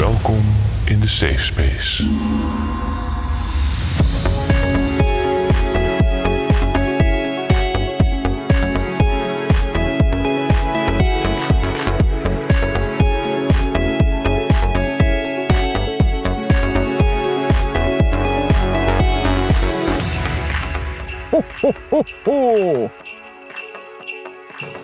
Welkom 0.00 0.40
in 0.84 1.00
de 1.00 1.06
safe 1.06 1.38
space. 1.38 2.04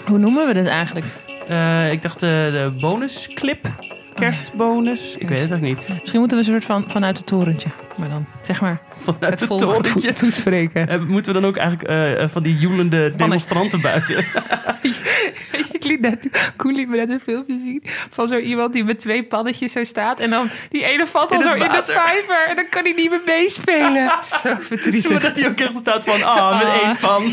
Hoe 0.07 0.19
noemen 0.19 0.47
we 0.47 0.53
dit 0.53 0.67
eigenlijk? 0.67 1.07
Eh, 1.49 1.93
ik 1.93 2.03
dacht 2.03 2.21
de, 2.21 2.49
de 2.53 2.77
bonusclip. 2.81 3.69
Kerstbonus. 4.17 5.17
Ik 5.17 5.29
weet 5.29 5.41
het 5.41 5.53
ook 5.53 5.61
niet. 5.61 5.89
Misschien 5.89 6.21
moeten 6.21 6.39
we 6.39 6.45
een 6.45 6.51
soort 6.51 6.65
van 6.65 6.85
vanuit 6.91 7.17
het 7.17 7.27
torentje. 7.27 7.69
Maar 7.97 8.09
dan, 8.09 8.27
zeg 8.43 8.61
maar, 8.61 8.81
Vanuit 9.15 9.41
het 9.41 9.49
het 9.49 9.59
torentje. 9.59 10.01
toe- 10.01 10.13
toespreken. 10.13 11.07
Moeten 11.07 11.35
we 11.35 11.41
dan 11.41 11.49
ook 11.49 11.57
eigenlijk 11.57 11.89
eh, 11.89 12.23
eh, 12.23 12.29
van 12.29 12.43
die 12.43 12.57
joelende 12.57 13.17
demonstranten 13.17 13.81
buiten? 13.81 14.25
Ik 15.73 15.85
liet 15.85 16.01
net, 16.01 16.51
Koen 16.57 16.75
liet 16.75 16.89
me 16.89 16.97
net 16.97 17.11
een 17.11 17.21
filmpje 17.21 17.59
zien 17.59 17.83
van 18.11 18.29
zo 18.29 18.37
iemand 18.37 18.73
die 18.73 18.85
met 18.85 19.01
twee 19.01 19.23
pannetjes 19.25 19.73
zo 19.73 19.85
staat. 19.85 20.21
En 20.21 20.31
dan 20.31 20.49
die 20.71 20.85
ene 20.85 21.07
valt 21.07 21.31
al 21.31 21.37
In 21.37 21.43
zo 21.43 21.53
in 21.53 21.59
de 21.59 21.83
vijver. 21.85 22.47
En 22.49 22.57
dan 22.57 22.65
kan 22.71 22.83
hij 22.83 22.93
niet 22.97 23.11
meer 23.11 23.23
meespelen. 23.27 24.11
Zo 24.11 24.37
Zo 24.49 24.55
verdrietig. 24.61 25.23
dat 25.23 25.37
hij 25.37 25.49
ook 25.49 25.59
echt 25.59 25.77
staat 25.77 26.05
van, 26.05 26.23
ah, 26.23 26.59
met 26.59 26.69
ah. 26.69 26.83
één 26.83 26.97
pan. 26.97 27.33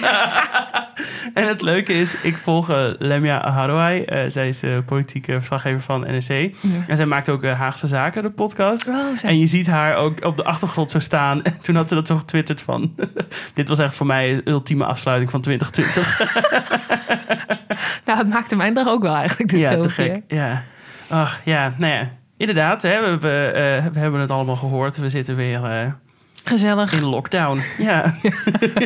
en 1.34 1.48
het 1.48 1.62
leuke 1.62 1.94
is, 1.94 2.16
ik 2.22 2.38
volg 2.38 2.70
eh, 2.70 2.86
Lemia 3.00 3.42
Aharouai. 3.42 4.04
Eh, 4.04 4.22
zij 4.28 4.48
is 4.48 4.62
politieke 4.86 5.32
verslaggever 5.32 5.82
van 5.82 6.02
NRC. 6.02 6.30
En 6.88 6.96
zij 6.96 7.06
maakt 7.06 7.30
ook 7.30 7.46
Haagse 7.46 7.88
Zaken, 7.88 8.24
de 8.24 8.30
podcast. 8.30 8.88
Oh. 8.88 8.96
En 9.22 9.40
je 9.40 9.46
ziet 9.46 9.68
haar 9.68 9.96
ook 9.96 10.26
op 10.26 10.38
de 10.38 10.44
achtergrond 10.44 10.92
zo 10.92 11.00
staan. 11.00 11.42
En 11.64 11.70
toen 11.70 11.76
had 11.82 11.90
ze 11.90 11.96
dat 11.96 12.08
zo 12.08 12.16
getwitterd 12.16 12.62
van... 12.62 12.96
dit 13.54 13.70
was 13.70 13.80
echt 13.80 13.96
voor 13.96 14.06
mij 14.06 14.36
de 14.36 14.50
ultieme 14.50 14.86
afsluiting 14.86 15.32
van 15.32 15.42
2020. 15.42 16.22
Nou, 18.06 18.18
het 18.18 18.28
maakte 18.30 18.56
mijn 18.56 18.74
dag 18.74 18.88
ook 18.88 19.02
wel 19.02 19.16
eigenlijk, 19.16 19.50
dit 19.50 19.60
ja, 19.60 19.80
te 19.80 19.90
filmpje. 19.90 20.14
gek. 20.14 20.24
Ja. 20.28 20.64
Ach, 21.08 21.42
ja, 21.44 21.74
nou 21.78 21.94
ja. 21.94 22.10
Inderdaad, 22.38 22.82
hè, 22.82 23.02
we, 23.02 23.20
we, 23.20 23.52
eh, 23.54 23.92
we 23.92 24.00
hebben 24.00 24.20
het 24.20 24.32
allemaal 24.32 24.56
gehoord. 24.56 24.98
We 24.98 25.10
zitten 25.10 25.36
weer 25.36 25.64
eh, 25.64 25.92
Gezellig. 26.44 26.94
in 26.94 27.04
lockdown. 27.04 27.62
Ja. 27.78 28.16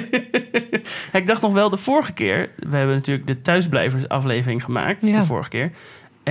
ik 1.20 1.24
dacht 1.26 1.42
nog 1.42 1.54
wel 1.54 1.70
de 1.70 1.78
vorige 1.78 2.14
keer... 2.14 2.50
We 2.70 2.78
hebben 2.78 2.96
natuurlijk 2.96 3.28
de 3.28 3.42
thuisblijvers 3.42 4.08
aflevering 4.08 4.64
gemaakt. 4.64 5.06
Ja. 5.06 5.20
De 5.20 5.26
vorige 5.26 5.50
keer. 5.50 5.72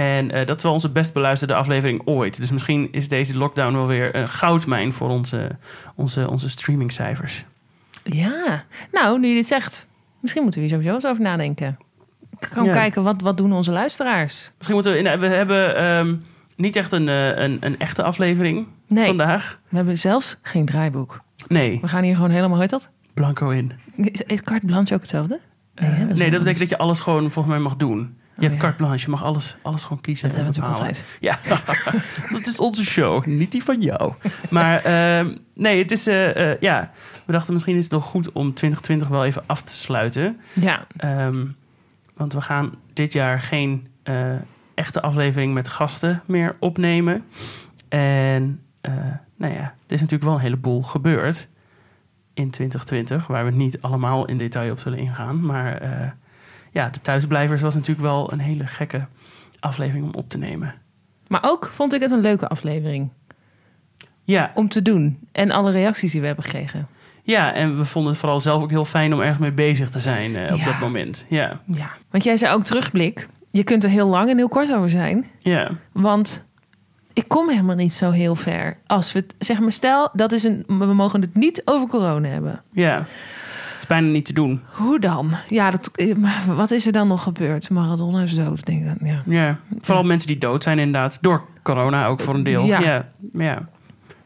En 0.03 0.31
eh, 0.31 0.47
dat 0.47 0.57
is 0.57 0.63
wel 0.63 0.73
onze 0.73 0.89
best 0.91 1.13
beluisterde 1.13 1.55
aflevering 1.55 2.03
ooit. 2.05 2.37
Dus 2.37 2.51
misschien 2.51 2.89
is 2.93 3.09
deze 3.09 3.37
lockdown 3.39 3.75
wel 3.75 3.87
weer 3.87 4.17
een 4.17 4.29
goudmijn 4.29 4.93
voor 4.93 5.09
onze, 5.09 5.51
onze, 5.95 6.31
onze 6.31 6.49
streamingcijfers. 6.49 7.45
Ja. 8.03 8.65
Nou, 8.93 9.19
nu 9.21 9.29
je 9.29 9.35
dit 9.35 9.47
zegt, 9.47 9.87
misschien 10.21 10.43
moeten 10.43 10.61
we 10.61 10.67
hier 10.67 10.77
sowieso 10.77 10.95
eens 10.95 11.07
over 11.07 11.23
nadenken. 11.23 11.79
Gewoon 12.41 12.65
Ja. 12.69 12.73
kijken, 12.73 13.03
wat, 13.03 13.21
wat 13.21 13.37
doen 13.37 13.53
onze 13.53 13.71
luisteraars? 13.71 14.51
Misschien 14.57 14.75
moeten 14.75 14.93
we... 14.93 14.99
in- 14.99 15.19
We 15.21 15.27
hebben 15.27 15.77
ehm, 15.77 16.15
niet 16.57 16.77
echt 16.77 16.93
een, 16.93 17.09
eh, 17.09 17.27
een, 17.29 17.57
een 17.61 17.79
echte 17.79 18.03
aflevering 18.03 18.67
Nee, 18.89 19.07
vandaag. 19.07 19.61
we 19.69 19.77
hebben 19.77 19.99
zelfs 19.99 20.37
geen 20.43 20.65
draaiboek. 20.67 21.21
Nee, 21.49 21.79
We 21.81 21.89
gaan 21.89 22.03
hier 22.03 22.15
gewoon 22.15 22.31
helemaal, 22.31 22.61
heet 22.61 22.71
dat? 22.71 22.91
blanco 23.15 23.51
in. 23.51 23.73
Is, 23.97 24.21
is 24.23 24.43
carte 24.43 24.67
blanche 24.67 24.95
ook 24.95 25.01
hetzelfde? 25.01 25.41
Eh, 25.75 25.89
hè, 25.89 26.05
nee, 26.05 26.07
dat 26.07 26.17
betekent 26.17 26.39
anders. 26.39 26.59
dat 26.59 26.69
je 26.69 26.79
alles 26.79 27.01
gewoon 27.01 27.31
volgens 27.31 27.55
mij 27.55 27.63
mag 27.63 27.77
doen. 27.77 28.17
Je 28.39 28.42
Oh, 28.42 28.48
hebt 28.48 28.62
ja. 28.62 28.69
carte 28.69 28.77
blanche, 28.77 29.05
je 29.05 29.11
mag 29.11 29.25
alles, 29.25 29.56
alles 29.62 29.83
gewoon 29.83 30.01
kiezen. 30.01 30.29
Dat 30.29 30.39
en 30.39 30.45
hebben 30.45 30.62
we 30.62 30.69
natuurlijk 30.69 30.95
altijd. 30.95 31.20
Ja, 31.20 31.39
dat 32.39 32.47
is 32.47 32.61
onze 32.61 32.84
show, 32.84 33.27
niet 33.27 33.53
die 33.53 33.62
van 33.65 33.81
jou. 33.81 34.12
Maar 34.51 34.84
ehm, 34.84 35.34
nee, 35.55 35.78
het 35.83 35.91
is, 35.91 36.06
eh, 36.06 36.51
eh, 36.53 36.61
ja, 36.61 36.93
we 37.25 37.33
dachten 37.33 37.53
misschien 37.53 37.77
is 37.77 37.83
het 37.83 37.93
nog 37.93 38.05
goed 38.05 38.33
om 38.33 38.55
2020 38.55 39.09
wel 39.09 39.25
even 39.25 39.43
af 39.47 39.62
te 39.62 39.72
sluiten. 39.72 40.41
Ja, 40.53 40.87
Ehm, 40.97 41.44
want 42.15 42.33
we 42.33 42.41
gaan 42.41 42.75
dit 42.93 43.12
jaar 43.12 43.41
geen 43.41 43.87
eh, 44.03 44.33
echte 44.75 45.03
aflevering 45.03 45.55
met 45.55 45.69
gasten 45.69 46.22
meer 46.27 46.56
opnemen. 46.59 47.25
En 47.88 48.61
nou 49.37 49.53
ja, 49.53 49.61
er 49.62 49.94
is 49.94 50.00
natuurlijk 50.00 50.22
wel 50.25 50.34
een 50.34 50.41
heleboel 50.41 50.82
gebeurd 50.82 51.49
in 52.34 52.50
2020, 52.50 53.27
waar 53.27 53.44
we 53.44 53.50
niet 53.50 53.81
allemaal 53.81 54.27
in 54.27 54.38
detail 54.38 54.72
op 54.72 54.78
zullen 54.81 54.99
ingaan. 54.99 55.47
Maar 55.47 55.82
ja, 56.76 56.88
de 56.88 57.00
thuisblijvers 57.00 57.62
was 57.62 57.75
natuurlijk 57.75 58.00
wel 58.06 58.32
een 58.32 58.38
hele 58.38 58.66
gekke 58.66 59.06
aflevering 59.60 60.04
om 60.04 60.14
op 60.14 60.28
te 60.28 60.38
nemen. 60.38 60.75
maar 61.28 61.41
ook 61.44 61.70
vond 61.75 61.92
ik 61.94 62.00
het 62.00 62.10
een 62.10 62.20
leuke 62.20 62.48
aflevering 62.48 63.10
Ja, 64.25 64.50
om 64.54 64.69
te 64.69 64.82
doen. 64.82 65.19
En 65.32 65.50
alle 65.50 65.70
reacties 65.70 66.12
die 66.12 66.20
we 66.20 66.26
hebben 66.26 66.44
gekregen. 66.44 66.87
ja, 67.22 67.53
en 67.54 67.76
we 67.76 67.84
vonden 67.84 68.10
het 68.10 68.20
vooral 68.20 68.41
zelf 68.41 68.62
ook 68.62 68.70
heel 68.70 68.84
fijn 68.84 69.14
om 69.14 69.20
ergens 69.20 69.38
mee 69.38 69.53
bezig 69.53 69.91
te 69.91 70.00
zijn 70.00 70.37
eh, 70.37 70.53
op 70.53 70.59
Ja. 70.59 70.64
dat 70.64 70.81
moment. 70.81 71.26
Ja, 71.28 71.60
Ja, 71.66 71.91
want 72.10 72.25
jij 72.25 72.37
zei 72.37 72.54
ook 72.54 72.64
terugblik. 72.64 73.28
Je 73.50 73.64
kunt 73.64 73.84
er 73.84 73.91
heel 73.91 74.08
lang 74.08 74.31
en 74.31 74.37
heel 74.37 74.48
kort 74.48 74.75
over 74.75 74.91
zijn. 74.91 75.26
ja, 75.38 75.70
Want 75.93 76.44
ik 77.12 77.28
kom 77.28 77.48
helemaal 77.48 77.76
niet 77.76 77.93
zo 77.93 78.10
heel 78.10 78.34
ver. 78.34 78.76
Als 78.87 79.12
we 79.12 79.25
zeg 79.38 79.60
maar, 79.60 79.72
stel, 79.72 80.08
dat 80.12 80.32
is 80.32 80.44
een, 80.44 80.64
we 80.66 80.87
mogen 80.94 81.20
het 81.20 81.34
niet 81.34 81.62
over 81.64 81.88
corona 81.88 82.28
hebben. 82.28 82.62
ja. 82.72 83.04
Bijna 83.89 84.09
niet 84.09 84.25
te 84.25 84.33
doen. 84.33 84.63
Hoe 84.73 84.99
dan? 84.99 85.31
Ja, 85.49 85.71
dat, 85.71 85.91
eh, 85.95 86.15
wat 86.47 86.71
is 86.71 86.87
er 86.87 86.93
dan 86.93 87.09
nog 87.09 87.23
gebeurd? 87.23 87.71
Maradona 87.71 88.23
is 88.23 88.35
dood, 88.35 88.65
denk 88.67 88.81
ik 88.81 88.87
dan. 88.87 89.09
Ja. 89.09 89.23
Ja, 89.27 89.57
vooral 89.81 90.05
mensen 90.05 90.29
die 90.29 90.39
dood 90.39 90.63
zijn 90.63 90.79
inderdaad. 90.79 91.19
Door 91.21 91.43
corona 91.63 92.07
ook 92.07 92.21
voor 92.21 92.35
een 92.35 92.43
deel. 92.43 92.65
Ja. 92.65 92.81
Ja. 92.81 93.09
Ja, 93.33 93.69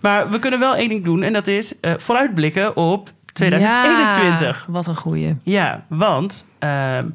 Maar 0.01 0.31
we 0.31 0.39
kunnen 0.39 0.61
wel 0.61 0.75
één 0.77 0.89
ding 0.89 1.05
doen. 1.05 1.23
En 1.23 1.33
dat 1.33 1.47
is 1.47 1.81
eh, 1.81 1.93
vooruitblikken 1.97 2.77
op 2.77 3.11
2021. 3.33 4.65
Ja, 4.67 4.73
wat 4.73 4.87
een 4.87 4.97
goeie. 4.97 5.37
Ja, 5.43 5.85
want 5.89 6.47
ehm, 6.59 7.07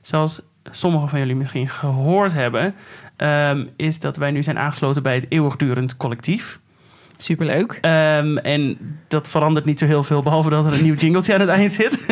zoals 0.00 0.40
sommigen 0.70 1.08
van 1.08 1.18
jullie 1.18 1.36
misschien 1.36 1.68
gehoord 1.68 2.32
hebben... 2.32 2.74
ehm, 3.16 3.66
is 3.76 3.98
dat 3.98 4.16
wij 4.16 4.30
nu 4.30 4.42
zijn 4.42 4.58
aangesloten 4.58 5.02
bij 5.02 5.14
het 5.14 5.26
eeuwigdurend 5.28 5.96
collectief. 5.96 6.60
Superleuk. 7.22 7.78
Ehm, 7.80 8.36
en 8.36 8.78
dat 9.08 9.28
verandert 9.28 9.64
niet 9.66 9.78
zo 9.78 9.86
heel 9.86 10.04
veel, 10.04 10.22
behalve 10.22 10.50
dat 10.50 10.66
er 10.66 10.72
een 10.72 10.82
nieuw 10.82 10.94
jingletje 10.94 11.34
aan 11.34 11.40
het 11.40 11.48
eind 11.48 11.72
zit. 11.72 12.06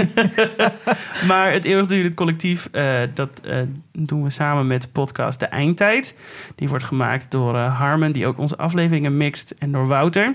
maar 1.29 1.53
het 1.53 1.65
eeuwigdurend 1.65 2.15
collectief, 2.15 2.69
eh, 2.73 2.93
dat 3.15 3.41
eh, 3.45 3.57
doen 3.93 4.23
we 4.23 4.31
samen 4.31 4.67
met 4.67 4.93
podcast 4.93 5.39
De 5.41 5.47
Eindtijd. 5.47 6.19
Die 6.55 6.69
wordt 6.69 6.85
gemaakt 6.85 7.31
door 7.31 7.57
eh, 7.57 7.79
Harmen, 7.79 8.13
die 8.13 8.27
ook 8.27 8.39
onze 8.39 8.57
afleveringen 8.57 9.17
mixt, 9.17 9.55
en 9.59 9.73
door 9.73 9.87
Wouter. 9.87 10.35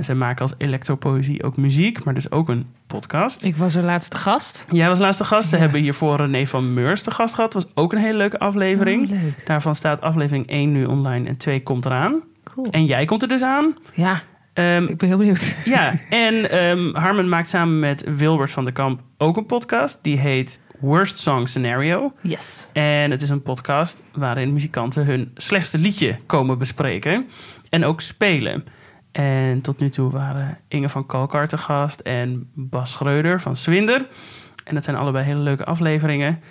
Zij 0.00 0.14
maken 0.14 0.40
als 0.42 0.54
elektropoëzie 0.58 1.42
ook 1.42 1.56
muziek, 1.56 2.04
maar 2.04 2.14
dus 2.14 2.30
ook 2.30 2.48
een 2.48 2.66
podcast. 2.86 3.44
Ik 3.44 3.56
was 3.56 3.74
er 3.74 3.82
laatste 3.82 4.16
gast. 4.16 4.66
Jij 4.70 4.88
was 4.88 4.98
laatste 4.98 5.24
gast. 5.24 5.48
Ze 5.48 5.54
Ja. 5.56 5.62
hebben 5.62 5.80
hiervoor 5.80 6.16
René 6.16 6.46
van 6.46 6.74
Meurs 6.74 7.02
de 7.02 7.10
gast 7.10 7.34
gehad. 7.34 7.52
was 7.54 7.66
ook 7.74 7.92
een 7.92 7.98
hele 7.98 8.16
leuke 8.18 8.38
aflevering. 8.38 9.02
Oh, 9.02 9.10
leuk. 9.10 9.46
Daarvan 9.46 9.74
staat 9.74 10.00
aflevering 10.00 10.46
1 10.46 10.72
nu 10.72 10.84
online 10.84 11.28
en 11.28 11.36
2 11.36 11.62
komt 11.62 11.84
eraan. 11.84 12.20
Cool. 12.54 12.70
En 12.70 12.84
jij 12.84 13.04
komt 13.04 13.22
er 13.22 13.28
dus 13.28 13.42
aan. 13.42 13.76
Ja, 13.94 14.22
Ehm, 14.52 14.84
ik 14.84 14.96
ben 14.96 15.08
heel 15.08 15.18
benieuwd. 15.18 15.56
ja, 15.64 15.98
en 16.10 16.50
ehm, 16.50 16.94
Harmon 16.94 17.28
maakt 17.28 17.48
samen 17.48 17.78
met 17.78 18.16
Wilbert 18.16 18.50
van 18.50 18.64
der 18.64 18.72
Kamp 18.72 19.00
ook 19.18 19.36
een 19.36 19.46
podcast. 19.46 19.98
Die 20.02 20.18
heet 20.18 20.60
Worst 20.78 21.18
Song 21.18 21.46
Scenario. 21.46 22.12
Yes. 22.22 22.68
En 22.72 23.10
het 23.10 23.22
is 23.22 23.28
een 23.28 23.42
podcast 23.42 24.02
waarin 24.12 24.52
muzikanten 24.52 25.04
hun 25.06 25.30
slechtste 25.34 25.78
liedje 25.78 26.18
komen 26.26 26.58
bespreken. 26.58 27.28
En 27.68 27.84
ook 27.84 28.00
spelen. 28.00 28.64
En 29.12 29.60
tot 29.60 29.78
nu 29.78 29.90
toe 29.90 30.10
waren 30.10 30.58
Inge 30.68 30.88
van 30.88 31.06
Kalkar 31.06 31.48
te 31.48 31.58
gast 31.58 32.00
en 32.00 32.50
Bas 32.54 32.90
Schreuder 32.90 33.40
van 33.40 33.56
Swinder. 33.56 34.06
En 34.64 34.74
dat 34.74 34.84
zijn 34.84 34.96
allebei 34.96 35.24
hele 35.24 35.40
leuke 35.40 35.64
afleveringen. 35.64 36.42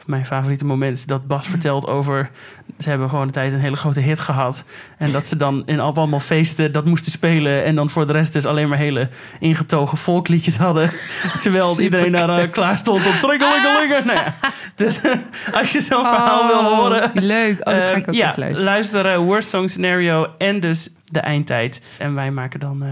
Ehm, 0.00 0.10
mijn 0.10 0.26
favoriete 0.26 0.64
moment 0.66 0.96
is 0.96 1.04
dat 1.06 1.26
Bas 1.26 1.46
vertelt 1.46 1.86
over... 1.86 2.30
ze 2.78 2.88
hebben 2.88 3.08
gewoon 3.08 3.26
de 3.26 3.32
tijd 3.32 3.52
een 3.52 3.58
hele 3.60 3.76
grote 3.76 4.00
hit 4.00 4.20
gehad. 4.20 4.64
En 4.98 5.12
dat 5.12 5.26
ze 5.26 5.36
dan 5.36 5.62
in 5.66 5.80
al- 5.80 5.94
allemaal 5.94 6.20
feesten 6.20 6.72
dat 6.72 6.84
moesten 6.84 7.12
spelen... 7.12 7.64
en 7.64 7.74
dan 7.74 7.90
voor 7.90 8.06
de 8.06 8.12
rest 8.12 8.32
dus 8.32 8.46
alleen 8.46 8.68
maar 8.68 8.78
hele 8.78 9.08
ingetogen 9.40 9.98
volkliedjes 9.98 10.56
hadden. 10.56 10.90
Terwijl 11.40 11.80
iedereen 11.80 12.12
daar 12.12 12.38
eh, 12.38 12.50
klaar 12.50 12.78
stond 12.78 13.06
om 13.06 13.18
tringelingelingen. 13.20 14.06
Nou 14.06 14.18
ja, 14.18 14.34
dus 14.74 15.00
als 15.60 15.72
je 15.72 15.80
zo'n 15.80 16.04
verhaal 16.06 16.46
wil 16.46 16.74
horen... 16.76 17.02
Oh, 17.04 17.10
Leuk. 17.14 17.58
Oh, 17.58 17.74
dat 17.74 17.82
ga 17.84 17.90
ik 17.90 18.06
Ehm, 18.06 18.08
ook 18.08 18.14
ja, 18.14 18.28
even 18.28 18.38
luisteren. 18.40 18.64
luister 18.64 19.18
Worst 19.18 19.48
Song 19.48 19.68
Scenario 19.68 20.26
en 20.38 20.60
dus 20.60 20.88
de 21.04 21.20
eindtijd. 21.20 21.82
En 21.98 22.14
wij 22.14 22.30
maken 22.30 22.60
dan 22.60 22.82
eh, 22.82 22.88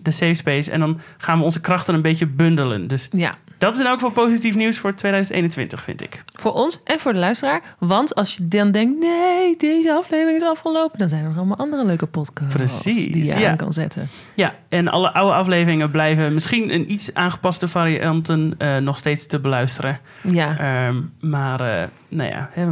de 0.00 0.10
safe 0.10 0.34
space. 0.34 0.70
En 0.70 0.80
dan 0.80 1.00
gaan 1.16 1.38
we 1.38 1.44
onze 1.44 1.60
krachten 1.60 1.94
een 1.94 2.02
beetje 2.02 2.26
bundelen. 2.26 2.86
Dus 2.88 3.08
Ja, 3.12 3.36
dat 3.58 3.74
is 3.74 3.80
in 3.80 3.86
elk 3.86 3.94
geval 3.94 4.24
positief 4.24 4.54
nieuws 4.54 4.78
voor 4.78 4.94
2021, 4.94 5.82
vind 5.82 6.02
ik. 6.02 6.24
voor 6.32 6.52
ons 6.52 6.80
en 6.84 7.00
voor 7.00 7.12
de 7.12 7.18
luisteraar. 7.18 7.62
Want 7.78 8.14
als 8.14 8.36
je 8.36 8.48
dan 8.48 8.70
denkt, 8.70 8.98
nee, 9.00 9.56
deze 9.56 9.92
aflevering 9.92 10.36
is 10.36 10.48
afgelopen... 10.48 10.98
dan 10.98 11.08
zijn 11.08 11.22
er 11.22 11.28
nog 11.28 11.36
allemaal 11.36 11.56
andere 11.56 11.84
leuke 11.84 12.06
podcasts 12.06 12.54
Precies, 12.54 13.06
die 13.06 13.24
je 13.26 13.38
ja. 13.38 13.50
aan 13.50 13.56
kan 13.56 13.72
zetten. 13.72 14.08
Ja, 14.34 14.54
en 14.68 14.88
alle 14.88 15.12
oude 15.12 15.34
afleveringen 15.34 15.90
blijven 15.90 16.34
misschien 16.34 16.74
een 16.74 16.92
iets 16.92 17.14
aangepaste 17.14 17.68
varianten 17.68 18.54
eh, 18.58 18.76
nog 18.76 18.98
steeds 18.98 19.26
te 19.26 19.40
beluisteren. 19.40 20.00
Ja, 20.22 20.56
Ehm, 20.58 20.96
maar, 21.20 21.60
eh, 21.60 21.86
nou 22.08 22.30
ja, 22.30 22.50
we 22.54 22.70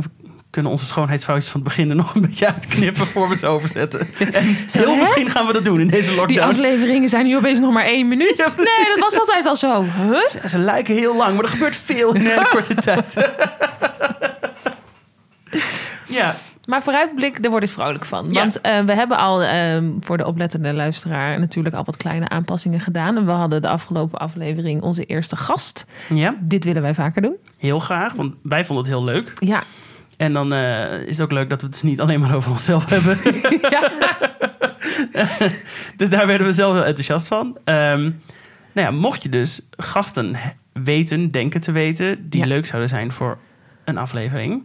kunnen 0.56 0.72
onze 0.74 0.84
schoonheidsfoutjes 0.86 1.50
van 1.50 1.60
het 1.60 1.68
begin 1.68 1.88
er 1.90 1.96
nog 1.96 2.14
een 2.14 2.20
beetje 2.20 2.46
uitknippen 2.54 3.06
voor 3.06 3.28
we 3.28 3.36
ze 3.36 3.46
overzetten. 3.46 4.00
En 4.32 4.56
Zo, 4.68 4.78
heel 4.78 4.92
hè? 4.92 4.98
misschien 4.98 5.30
gaan 5.30 5.46
we 5.46 5.52
dat 5.52 5.64
doen 5.64 5.80
in 5.80 5.88
deze 5.88 6.08
Die 6.08 6.16
lockdown. 6.18 6.40
afleveringen 6.48 7.08
zijn 7.08 7.26
nu 7.26 7.36
opeens 7.36 7.58
nog 7.58 7.72
maar 7.72 7.84
één 7.84 8.08
minuut. 8.08 8.50
Nee, 8.56 8.86
dat 8.94 8.98
was 8.98 9.18
altijd 9.18 9.46
al 9.46 9.56
zo. 9.56 9.82
Huh? 9.82 10.44
Ze 10.48 10.58
lijken 10.58 10.94
heel 10.94 11.16
lang, 11.16 11.34
maar 11.34 11.44
er 11.44 11.50
gebeurt 11.50 11.76
veel 11.76 12.14
in 12.14 12.20
een 12.20 12.30
hele 12.30 12.48
korte 12.50 12.74
tijd. 12.90 13.30
ja, 16.08 16.34
Maar 16.66 16.82
vooruitblik, 16.82 17.42
daar 17.42 17.50
word 17.50 17.62
ik 17.62 17.68
vrolijk 17.68 18.04
van. 18.04 18.26
Ja. 18.30 18.40
Want 18.40 18.60
eh, 18.60 18.80
we 18.80 18.92
hebben 18.94 19.18
al 19.18 19.42
ehm, 19.42 19.90
voor 20.00 20.16
de 20.16 20.26
oplettende 20.26 20.72
luisteraar 20.72 21.38
natuurlijk 21.40 21.74
al 21.74 21.84
wat 21.84 21.96
kleine 21.96 22.28
aanpassingen 22.28 22.80
gedaan. 22.80 23.16
En 23.16 23.24
we 23.26 23.30
hadden 23.32 23.62
de 23.62 23.68
afgelopen 23.68 24.18
aflevering 24.18 24.82
onze 24.82 25.04
eerste 25.04 25.36
gast. 25.36 25.86
ja, 26.08 26.34
Dit 26.40 26.64
willen 26.64 26.82
wij 26.82 26.94
vaker 26.94 27.22
doen. 27.22 27.36
heel 27.58 27.78
graag, 27.78 28.12
want 28.14 28.34
wij 28.42 28.64
vonden 28.64 28.84
het 28.84 28.94
heel 28.94 29.04
leuk. 29.04 29.32
Ja. 29.38 29.62
En 30.16 30.32
dan 30.32 30.52
eh, 30.52 31.00
is 31.02 31.16
het 31.16 31.20
ook 31.20 31.32
leuk 31.32 31.50
dat 31.50 31.60
we 31.60 31.66
het 31.66 31.74
dus 31.74 31.90
niet 31.90 32.00
alleen 32.00 32.20
maar 32.20 32.34
over 32.34 32.50
onszelf 32.50 32.88
hebben. 32.90 33.18
dus 35.96 36.10
daar 36.10 36.26
werden 36.26 36.46
we 36.46 36.52
zelf 36.52 36.72
heel 36.72 36.84
enthousiast 36.84 37.26
van. 37.28 37.56
Ehm, 37.64 38.00
nou 38.72 38.86
ja, 38.86 38.90
mocht 38.90 39.22
je 39.22 39.28
dus 39.28 39.60
gasten 39.76 40.36
weten, 40.72 41.30
denken 41.30 41.60
te 41.60 41.72
weten, 41.72 42.28
die 42.30 42.40
Ja. 42.40 42.46
leuk 42.46 42.66
zouden 42.66 42.88
zijn 42.88 43.12
voor 43.12 43.38
een 43.84 43.98
aflevering, 43.98 44.62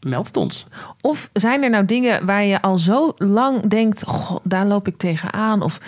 meld 0.00 0.26
het 0.26 0.36
ons. 0.36 0.66
Of 1.00 1.30
zijn 1.32 1.62
er 1.62 1.70
nou 1.70 1.84
dingen 1.84 2.26
waar 2.26 2.44
je 2.44 2.62
al 2.62 2.78
zo 2.78 3.14
lang 3.16 3.68
denkt, 3.68 4.04
daar 4.42 4.66
loop 4.66 4.86
ik 4.86 4.96
tegenaan? 4.96 5.62
Of 5.62 5.80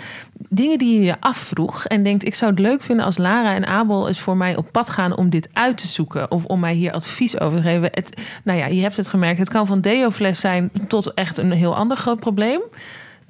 dingen 0.48 0.78
die 0.78 0.94
je 0.94 1.04
je 1.04 1.20
afvroeg 1.20 1.84
en 1.84 2.02
denkt, 2.02 2.24
ik 2.24 2.34
zou 2.34 2.50
het 2.50 2.60
leuk 2.60 2.82
vinden 2.82 3.04
als 3.04 3.18
Lara 3.18 3.54
en 3.54 3.66
Abel 3.66 4.08
eens 4.08 4.20
voor 4.20 4.36
mij 4.36 4.56
op 4.56 4.68
pad 4.70 4.90
gaan 4.90 5.16
om 5.16 5.30
dit 5.30 5.48
uit 5.52 5.76
te 5.76 5.86
zoeken. 5.86 6.30
Of 6.30 6.44
om 6.44 6.60
mij 6.60 6.74
hier 6.74 6.92
advies 6.92 7.40
over 7.40 7.58
te 7.58 7.64
geven. 7.64 7.88
Het, 7.92 8.20
nou 8.44 8.58
ja, 8.58 8.66
je 8.66 8.82
hebt 8.82 8.96
het 8.96 9.08
gemerkt, 9.08 9.38
het 9.38 9.50
kan 9.50 9.66
van 9.66 9.80
deofles 9.80 10.40
zijn 10.40 10.70
tot 10.88 11.14
echt 11.14 11.36
een 11.36 11.52
heel 11.52 11.76
ander 11.76 11.96
groot 11.96 12.20
probleem. 12.20 12.60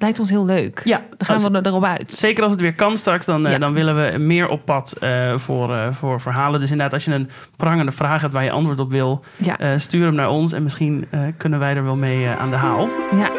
Lijkt 0.03 0.19
ons 0.19 0.29
heel 0.29 0.45
leuk. 0.45 0.81
Ja, 0.83 0.97
Dan 0.97 1.07
gaan 1.17 1.35
als- 1.35 1.43
we 1.47 1.51
er- 1.57 1.65
erop 1.67 1.83
uit. 1.83 2.11
Zeker 2.13 2.43
als 2.43 2.51
het 2.51 2.61
weer 2.61 2.73
kan 2.73 2.97
straks, 2.97 3.25
dan, 3.25 3.45
eh, 3.45 3.51
Ja. 3.51 3.57
dan 3.57 3.73
willen 3.73 3.95
we 4.11 4.17
meer 4.17 4.47
op 4.47 4.65
pad 4.65 4.91
eh, 4.99 5.37
voor, 5.37 5.73
eh, 5.73 5.91
voor 5.91 6.21
verhalen. 6.21 6.59
Dus 6.59 6.71
inderdaad, 6.71 6.93
als 6.93 7.05
je 7.05 7.11
een 7.13 7.29
prangende 7.57 7.91
vraag 7.91 8.21
hebt 8.21 8.33
waar 8.33 8.43
je 8.43 8.51
antwoord 8.51 8.79
op 8.79 8.91
wil, 8.91 9.23
Ja, 9.37 9.77
stuur 9.77 10.05
hem 10.05 10.15
naar 10.15 10.29
ons. 10.29 10.51
En 10.51 10.63
misschien 10.63 11.07
kunnen 11.37 11.59
wij 11.59 11.75
er 11.75 11.83
wel 11.83 11.95
mee 11.95 12.27
aan 12.27 12.49
de 12.49 12.55
haal. 12.55 12.89
ja. 13.15 13.31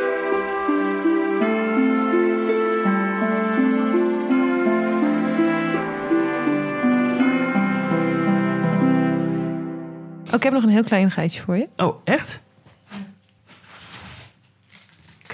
Oh, 10.29 10.35
ik 10.41 10.43
heb 10.43 10.53
nog 10.53 10.63
een 10.63 10.69
heel 10.69 10.85
klein 10.85 11.11
geitje 11.11 11.41
voor 11.41 11.57
je. 11.57 11.69
Oh, 11.77 11.97
echt? 12.05 12.43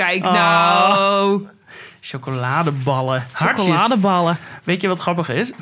Kijk 0.00 0.24
Oh. 0.26 0.32
nou. 0.32 1.48
Chocoladeballen. 2.00 3.26
Hartjes. 3.32 3.64
Chocoladeballen. 3.66 4.38
Weet 4.64 4.80
je 4.80 4.88
wat 4.88 5.00
grappig 5.00 5.28
is? 5.28 5.52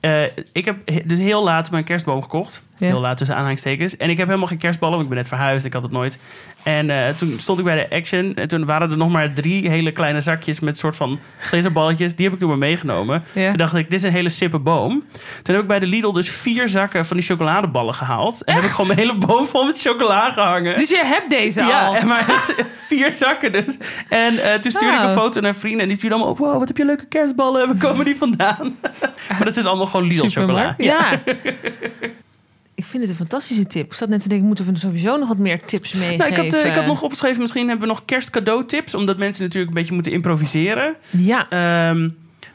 Eh, 0.00 0.22
ik 0.52 0.64
heb 0.64 0.76
he- 0.84 1.02
dus 1.04 1.18
heel 1.18 1.44
laat 1.44 1.70
mijn 1.70 1.84
kerstboom 1.84 2.22
gekocht. 2.22 2.62
Ja. 2.82 2.88
Heel 2.88 3.00
laat 3.00 3.16
tussen 3.16 3.36
aanhalingstekens. 3.36 3.96
En 3.96 4.10
ik 4.10 4.16
heb 4.16 4.26
helemaal 4.26 4.48
geen 4.48 4.58
kerstballen, 4.58 4.94
want 4.94 5.08
ik 5.08 5.14
ben 5.14 5.22
net 5.22 5.32
verhuisd. 5.32 5.64
Ik 5.64 5.72
had 5.72 5.82
het 5.82 5.92
nooit. 5.92 6.18
En 6.62 6.90
eh, 6.90 7.14
toen 7.14 7.34
stond 7.38 7.58
ik 7.58 7.64
bij 7.64 7.88
de 7.88 7.96
Action. 7.96 8.34
En 8.34 8.48
toen 8.48 8.64
waren 8.66 8.90
er 8.90 8.96
nog 8.96 9.10
maar 9.10 9.32
drie 9.32 9.68
hele 9.68 9.92
kleine 9.92 10.20
zakjes 10.20 10.60
met 10.60 10.78
soort 10.78 10.96
van 10.96 11.18
glitterballetjes. 11.38 12.14
Die 12.14 12.24
heb 12.24 12.34
ik 12.34 12.40
toen 12.40 12.48
maar 12.48 12.58
meegenomen. 12.58 13.24
Ja. 13.32 13.48
Toen 13.48 13.58
dacht 13.58 13.74
ik, 13.74 13.90
dit 13.90 13.98
is 13.98 14.02
een 14.06 14.12
hele 14.12 14.28
sippe 14.28 14.58
boom. 14.58 15.04
Toen 15.42 15.54
heb 15.54 15.62
ik 15.62 15.68
bij 15.68 15.78
de 15.78 15.86
Lidl 15.86 16.12
dus 16.12 16.30
vier 16.30 16.68
zakken 16.68 17.06
van 17.06 17.16
die 17.16 17.26
chocoladeballen 17.26 17.94
gehaald. 17.94 18.44
En 18.44 18.54
heb 18.54 18.64
ik 18.64 18.70
gewoon 18.70 18.86
mijn 18.86 18.98
hele 18.98 19.18
boom 19.18 19.46
vol 19.46 19.64
met 19.64 19.80
chocola 19.80 20.30
gehangen. 20.30 20.76
Dus 20.76 20.88
je 20.88 21.02
hebt 21.04 21.30
deze 21.30 21.60
Ja, 21.60 21.86
al. 21.86 21.94
en 21.94 22.06
maar 22.06 22.26
het, 22.26 22.54
vier 22.88 23.14
zakken 23.14 23.52
dus. 23.52 23.76
En 24.08 24.38
eh, 24.38 24.54
toen 24.54 24.70
stuurde 24.70 24.96
ik 24.96 25.02
een 25.02 25.10
foto 25.10 25.40
naar 25.40 25.54
vrienden. 25.54 25.80
En 25.80 25.88
die 25.88 25.96
stuurden 25.96 26.18
allemaal 26.18 26.34
op. 26.36 26.40
Wow, 26.44 26.58
wat 26.58 26.68
heb 26.68 26.76
je 26.76 26.84
leuke 26.84 27.06
kerstballen. 27.06 27.66
Waar 27.66 27.76
komen 27.76 28.04
die 28.04 28.16
vandaan? 28.16 28.76
maar 29.28 29.44
dat 29.44 29.56
is 29.56 29.64
allemaal 29.64 29.86
gewoon 29.86 30.06
Lidl 30.06 30.28
chocola. 30.28 30.74
Ja. 30.78 31.10
ik 32.74 32.84
vind 32.84 33.02
het 33.02 33.10
een 33.10 33.18
fantastische 33.18 33.66
tip. 33.66 33.86
Ik 33.86 33.94
zat 33.94 34.08
net 34.08 34.22
te 34.22 34.28
denken, 34.28 34.46
moeten 34.46 34.66
we 34.66 34.78
sowieso 34.78 35.16
nog 35.16 35.28
wat 35.28 35.38
meer 35.38 35.64
tips 35.64 35.92
meegeven? 35.92 36.18
Nou, 36.18 36.30
ik, 36.30 36.36
had, 36.36 36.62
eh, 36.62 36.70
ik 36.70 36.74
had 36.74 36.86
nog 36.86 37.02
opgeschreven, 37.02 37.40
misschien 37.40 37.68
hebben 37.68 37.86
we 37.86 37.92
nog 37.92 38.04
kerstcadeautips. 38.04 38.94
Omdat 38.94 39.18
mensen 39.18 39.42
natuurlijk 39.42 39.70
een 39.72 39.78
beetje 39.78 39.94
moeten 39.94 40.12
improviseren. 40.12 40.94
Ja, 41.10 41.48
Ehm, 41.48 42.08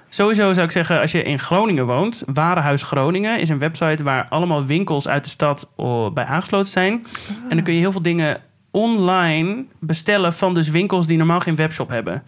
sowieso 0.09 0.53
zou 0.53 0.65
ik 0.65 0.71
zeggen, 0.71 1.01
als 1.01 1.11
je 1.11 1.23
in 1.23 1.39
Groningen 1.39 1.85
woont... 1.85 2.23
Warenhuis 2.25 2.83
Groningen 2.83 3.39
is 3.39 3.49
een 3.49 3.59
website... 3.59 4.03
waar 4.03 4.25
allemaal 4.29 4.65
winkels 4.65 5.07
uit 5.07 5.23
de 5.23 5.29
stad 5.29 5.69
oh, 5.75 6.13
bij 6.13 6.25
aangesloten 6.25 6.71
zijn. 6.71 7.05
En 7.49 7.55
dan 7.55 7.63
kun 7.63 7.73
je 7.73 7.79
heel 7.79 7.91
veel 7.91 8.01
dingen 8.01 8.41
online 8.71 9.65
bestellen... 9.79 10.33
van 10.33 10.53
dus 10.53 10.69
winkels 10.69 11.07
die 11.07 11.17
normaal 11.17 11.39
geen 11.39 11.55
webshop 11.55 11.89
hebben. 11.89 12.23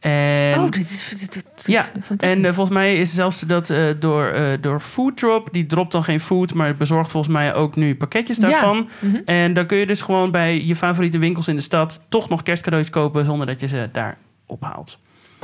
En 0.00 0.58
oh, 0.60 0.70
dit 0.70 0.90
is, 0.90 1.08
dit, 1.08 1.18
dit- 1.18 1.32
dit 1.32 1.44
is 1.56 1.66
Ja. 1.66 1.84
En 2.18 2.44
eh, 2.44 2.52
volgens 2.52 2.76
mij 2.76 2.96
is 2.96 3.14
zelfs 3.14 3.40
dat 3.40 3.70
eh, 3.70 3.84
door, 3.98 4.26
eh 4.26 4.58
door 4.60 4.80
Fooddrop, 4.80 5.48
die 5.52 5.66
dropt 5.66 5.92
dan 5.92 6.04
geen 6.04 6.20
food, 6.20 6.54
maar 6.54 6.74
bezorgt 6.76 7.10
volgens 7.10 7.32
mij 7.32 7.54
ook 7.54 7.76
nu 7.76 7.96
pakketjes 7.96 8.36
Ja. 8.36 8.48
daarvan. 8.48 8.88
Mhm. 8.98 9.16
En 9.24 9.52
dan 9.52 9.66
kun 9.66 9.76
je 9.78 9.86
dus 9.86 10.00
gewoon 10.00 10.30
bij 10.30 10.64
je 10.64 10.76
favoriete 10.76 11.18
winkels 11.18 11.48
in 11.48 11.56
de 11.56 11.62
stad 11.62 12.00
toch 12.08 12.28
nog 12.28 12.42
kerstcadeautjes 12.42 12.94
kopen 12.94 13.24
zonder 13.24 13.46
dat 13.46 13.60
je 13.60 13.66
ze 13.68 13.88
daar 13.92 14.16
ophaalt. 14.46 14.98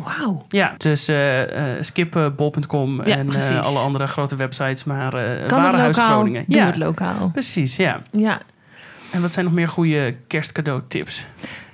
Wauw. 0.04 0.44
Ja, 0.48 0.74
dus 0.78 1.08
eh 1.08 1.76
eh 1.76 1.82
skip 1.82 2.16
eh, 2.16 2.26
bol.com 2.36 3.06
Ja, 3.06 3.16
en 3.16 3.62
alle 3.62 3.78
andere 3.78 4.06
grote 4.06 4.36
websites, 4.36 4.84
maar 4.84 5.14
eh 5.14 5.46
Kan 5.46 5.62
Warenhuis 5.62 5.96
lokaal? 5.96 6.12
Groningen. 6.12 6.44
Doe 6.46 6.56
ja, 6.58 6.66
het 6.66 6.76
lokaal. 6.76 7.30
precies, 7.32 7.76
ja. 7.76 8.02
Ja. 8.10 8.40
En 9.10 9.20
wat 9.22 9.32
zijn 9.32 9.44
nog 9.44 9.54
meer 9.54 9.68
goede 9.68 10.14
kerstcadeautips? 10.26 11.26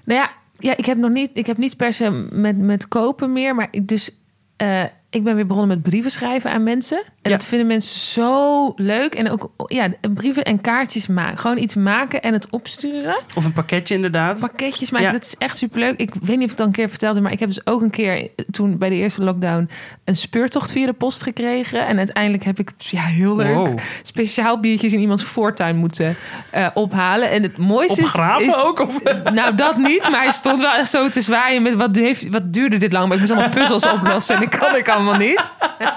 Nou 0.05 0.20
ja, 0.20 0.31
ja 0.54 0.76
ik 0.76 0.87
heb 0.87 0.99
nog 0.99 1.10
niet, 1.10 1.31
ik 1.32 1.46
heb 1.46 1.56
niet 1.56 1.76
per 1.76 1.93
se 1.93 2.10
met, 2.31 2.58
met 2.58 2.88
kopen 2.88 3.32
meer, 3.32 3.54
maar 3.54 3.69
ik 3.70 3.88
dus 3.88 4.10
eh, 4.56 4.84
ik 5.12 5.25
ben 5.25 5.35
weer 5.35 5.47
begonnen 5.47 5.76
met 5.76 5.82
brieven 5.91 6.11
schrijven 6.11 6.50
aan 6.53 6.62
mensen. 6.62 6.97
En 6.99 7.31
Ja. 7.31 7.37
dat 7.37 7.47
vinden 7.47 7.67
mensen 7.67 8.00
zo 8.00 8.73
leuk. 8.76 9.14
En 9.14 9.31
ook 9.31 9.50
ja, 9.67 9.88
brieven 10.14 10.44
en 10.44 10.61
kaartjes 10.61 11.06
maken. 11.06 11.38
Gewoon 11.38 11.59
iets 11.59 11.75
maken 11.75 12.23
en 12.23 12.32
het 12.32 12.47
opsturen. 12.50 13.17
Of 13.35 13.44
een 13.44 13.53
pakketje 13.53 13.94
inderdaad. 13.94 14.41
Pakketjes 14.41 14.91
maken, 14.91 15.06
Ja. 15.06 15.12
dat 15.12 15.25
is 15.25 15.35
echt 15.38 15.56
superleuk. 15.56 15.99
Ik 16.00 16.11
weet 16.23 16.37
niet 16.37 16.37
of 16.37 16.43
ik 16.44 16.50
het 16.50 16.61
al 16.61 16.67
een 16.67 16.73
keer 16.73 16.88
verteld 16.88 17.14
heb, 17.14 17.23
maar 17.23 17.32
ik 17.32 17.41
heb 17.41 17.49
dus 17.49 17.67
ook 17.67 17.82
een 17.82 17.91
keer 17.91 18.29
toen 18.50 18.79
bij 18.79 18.88
de 18.88 18.94
eerste 18.94 19.23
lockdown 19.25 19.69
een 20.05 20.17
speurtocht 20.17 20.73
via 20.73 20.87
de 20.87 20.93
post 20.93 21.23
gekregen. 21.23 21.87
En 21.87 21.99
uiteindelijk 21.99 22.44
heb 22.44 22.59
ik 22.59 22.69
het 22.69 22.87
ja, 22.87 23.03
heel 23.03 23.37
leuk 23.37 23.55
Wow. 23.55 23.79
speciaal 24.03 24.61
biertjes 24.61 24.93
in 24.93 25.00
iemands 25.00 25.25
voortuin 25.25 25.76
moeten 25.76 26.17
eh, 26.50 26.67
ophalen. 26.75 27.31
En 27.31 27.43
het 27.43 27.56
mooiste 27.56 28.00
is- 28.00 28.06
Opgraven 28.06 28.47
is, 28.47 28.56
ook? 28.56 28.79
Of? 28.81 29.03
nou, 29.32 29.55
dat 29.55 29.76
niet. 29.76 30.09
Maar 30.11 30.23
hij 30.23 30.32
stond 30.32 30.61
wel 30.61 30.73
echt 30.75 30.91
zo 30.91 31.09
te 31.09 31.20
zwaaien 31.20 31.62
met 31.62 31.75
wat, 31.75 31.97
heeft, 31.97 32.28
wat 32.28 32.52
duurde 32.52 32.76
dit 32.76 32.92
lang. 32.92 33.04
Maar 33.04 33.14
ik 33.14 33.21
moest 33.21 33.33
allemaal 33.33 33.50
puzzels 33.59 33.87
oplossen 33.92 34.35
en 34.35 34.40
dat 34.40 34.59
kan 34.59 34.76
ik 34.76 34.88
allemaal 34.88 35.00
niet. 35.18 35.52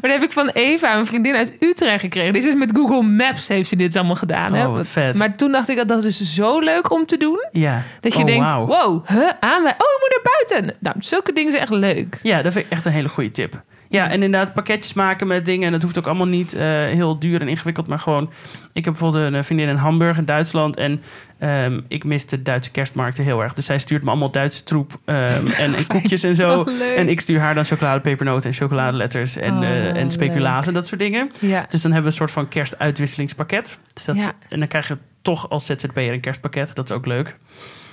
Maar 0.00 0.10
dat 0.10 0.20
heb 0.20 0.28
ik 0.28 0.32
van 0.36 0.48
Eva, 0.48 0.96
een 0.96 1.06
vriendin 1.06 1.34
uit 1.36 1.52
Utrecht 1.60 2.00
gekregen. 2.00 2.32
Dus 2.32 2.54
met 2.54 2.70
Google 2.74 3.02
Maps 3.02 3.48
heeft 3.48 3.68
ze 3.68 3.76
dit 3.76 3.96
allemaal 3.96 4.14
gedaan. 4.16 4.54
hè? 4.54 4.66
Oh, 4.66 4.74
wat 4.74 4.88
vet. 4.88 5.18
Maar 5.18 5.36
toen 5.36 5.52
dacht 5.52 5.68
ik, 5.68 5.76
dat 5.76 5.88
dat 5.88 6.04
is 6.04 6.34
zo 6.34 6.58
leuk 6.58 6.90
om 6.92 7.06
te 7.06 7.16
doen. 7.16 7.46
Ja. 7.52 7.82
Dat 8.00 8.12
je 8.12 8.18
Oh, 8.18 8.24
denkt, 8.26 8.50
wow, 8.50 9.06
huh, 9.08 9.28
aanwij- 9.40 9.74
Oh, 9.78 9.86
ik 9.94 10.00
moet 10.00 10.22
naar 10.22 10.34
buiten. 10.48 10.76
Nou, 10.80 10.96
zulke 10.98 11.32
dingen 11.32 11.50
zijn 11.50 11.62
echt 11.62 11.72
leuk. 11.72 12.18
Ja, 12.22 12.42
dat 12.42 12.52
vind 12.52 12.64
ik 12.64 12.70
echt 12.72 12.84
een 12.86 12.92
hele 12.92 13.08
goede 13.08 13.30
tip. 13.30 13.62
Ja, 13.92 14.10
en 14.10 14.22
inderdaad 14.22 14.54
pakketjes 14.54 14.92
maken 14.92 15.26
met 15.26 15.44
dingen. 15.44 15.66
En 15.66 15.72
dat 15.72 15.82
hoeft 15.82 15.98
ook 15.98 16.06
allemaal 16.06 16.26
niet 16.26 16.54
eh, 16.54 16.60
heel 16.70 17.18
duur 17.18 17.40
en 17.40 17.48
ingewikkeld. 17.48 17.86
Maar 17.86 17.98
gewoon, 17.98 18.30
ik 18.72 18.84
heb 18.84 18.94
bijvoorbeeld 18.94 19.34
een 19.34 19.44
vriendin 19.44 19.68
in 19.68 19.76
Hamburg 19.76 20.16
in 20.18 20.24
Duitsland. 20.24 20.76
En 20.76 21.02
ehm, 21.38 21.80
ik 21.88 22.04
mis 22.04 22.26
de 22.26 22.42
Duitse 22.42 22.70
kerstmarkten 22.70 23.24
heel 23.24 23.42
erg. 23.42 23.52
Dus 23.54 23.64
zij 23.66 23.78
stuurt 23.78 24.02
me 24.02 24.10
allemaal 24.10 24.30
Duitse 24.30 24.64
troep 24.64 24.98
ehm, 25.04 25.46
en, 25.46 25.74
en 25.74 25.86
koekjes 25.92 26.22
en 26.22 26.34
zo. 26.36 26.60
Oh. 26.60 26.68
En 26.96 27.08
ik 27.08 27.20
stuur 27.20 27.40
haar 27.40 27.54
dan 27.54 27.64
chocoladepepernoten 27.64 28.50
en 28.50 28.56
chocoladeletters 28.56 29.36
en, 29.36 29.56
Oh, 29.58 29.62
eh, 29.64 29.96
en 29.96 30.10
speculaas 30.10 30.66
en 30.66 30.74
dat 30.74 30.86
soort 30.86 31.00
dingen. 31.00 31.30
Ja. 31.40 31.66
Dus 31.68 31.82
dan 31.82 31.92
hebben 31.92 32.00
we 32.12 32.16
een 32.20 32.26
soort 32.28 32.30
van 32.30 32.48
kerstuitwisselingspakket. 32.48 33.78
Dus 33.94 34.04
dat 34.04 34.14
is- 34.14 34.22
Ja. 34.22 34.32
En 34.48 34.58
dan 34.58 34.68
krijg 34.68 34.88
je 34.88 34.96
toch 35.22 35.48
als 35.50 35.66
ZZP'er 35.66 36.12
een 36.12 36.20
kerstpakket. 36.20 36.74
Dat 36.74 36.90
is 36.90 36.96
ook 36.96 37.06
leuk. 37.06 37.36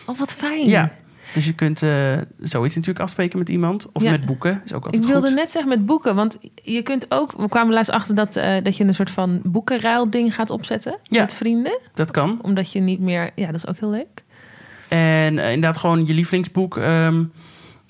Oh, 0.06 0.20
wat 0.20 0.34
fijn. 0.34 0.68
Ja. 0.68 0.91
Dus 1.34 1.46
je 1.46 1.54
kunt 1.54 1.84
eh, 1.84 2.18
zoiets 2.40 2.76
natuurlijk 2.76 3.04
afspreken 3.06 3.40
met 3.40 3.50
iemand. 3.50 3.88
Of 3.94 4.04
Ja. 4.04 4.12
met 4.12 4.26
boeken. 4.26 4.62
Is 4.66 4.74
ook 4.74 4.86
altijd 4.86 5.04
Ik 5.04 5.10
wilde 5.10 5.28
goed. 5.28 5.36
net 5.36 5.52
zeggen 5.52 5.70
met 5.70 5.86
boeken, 5.86 6.16
want 6.16 6.38
je 6.64 6.82
kunt 6.82 7.06
ook... 7.10 7.32
We 7.38 7.50
kwamen 7.50 7.74
laatst 7.74 7.92
achter 7.92 8.16
dat, 8.16 8.36
eh, 8.36 8.64
dat 8.64 8.78
je 8.78 8.84
een 8.84 8.94
soort 8.96 9.12
van 9.12 9.42
boekenruilding 9.44 10.36
gaat 10.36 10.50
opzetten 10.50 10.98
Ja. 11.04 11.20
met 11.22 11.34
vrienden. 11.34 11.80
Dat 11.94 12.12
kan. 12.12 12.40
Omdat 12.42 12.72
je 12.72 12.80
niet 12.80 13.00
meer... 13.00 13.32
Ja, 13.36 13.46
dat 13.46 13.56
is 13.56 13.68
ook 13.68 13.78
heel 13.80 13.90
leuk. 13.90 14.24
En 14.88 15.40
eh, 15.40 15.52
inderdaad 15.52 15.78
gewoon 15.78 16.06
je 16.06 16.14
lievelingsboek 16.14 16.78
ehm, 16.78 17.24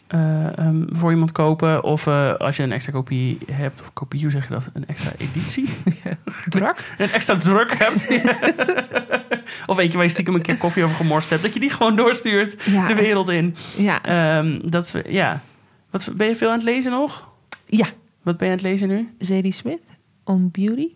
eh, 0.07 0.57
ehm, 0.57 0.83
voor 0.89 1.11
iemand 1.11 1.31
kopen. 1.31 1.83
Of 1.83 2.07
als 2.37 2.57
je 2.57 2.63
een 2.63 2.71
extra 2.71 2.91
kopie 2.91 3.37
hebt, 3.51 3.81
of 3.81 3.93
kopie, 3.93 4.21
hoe 4.21 4.31
zeg 4.31 4.47
je 4.47 4.53
dat? 4.53 4.69
Een 4.73 4.87
extra 4.87 5.11
editie? 5.17 5.69
Druk. 6.49 6.95
een 6.97 7.09
extra 7.11 7.37
druk 7.37 7.73
hebt. 7.77 8.07
of 9.65 9.77
eentje 9.77 9.97
waar 9.97 10.05
je 10.05 10.11
stiekem 10.11 10.35
een 10.35 10.41
keer 10.41 10.57
koffie 10.57 10.83
over 10.83 10.95
gemorst 10.95 11.29
hebt. 11.29 11.41
Dat 11.43 11.53
je 11.53 11.59
die 11.59 11.69
gewoon 11.69 11.95
doorstuurt 11.95 12.55
Ja. 12.65 12.87
de 12.87 12.95
wereld 12.95 13.29
in. 13.29 13.55
Ja. 13.77 14.03
Ehm, 14.03 14.59
dat 14.63 14.95
ja. 15.09 15.41
Wat, 15.89 16.11
ben 16.15 16.27
je 16.27 16.35
veel 16.35 16.47
aan 16.49 16.55
het 16.55 16.63
lezen 16.63 16.91
nog? 16.91 17.27
ja. 17.65 17.85
Wat 18.23 18.37
ben 18.37 18.47
je 18.47 18.53
aan 18.53 18.59
het 18.59 18.67
lezen 18.69 18.87
nu? 18.87 19.09
Zadie 19.19 19.51
Smith 19.51 19.81
on 20.23 20.49
Beauty. 20.51 20.87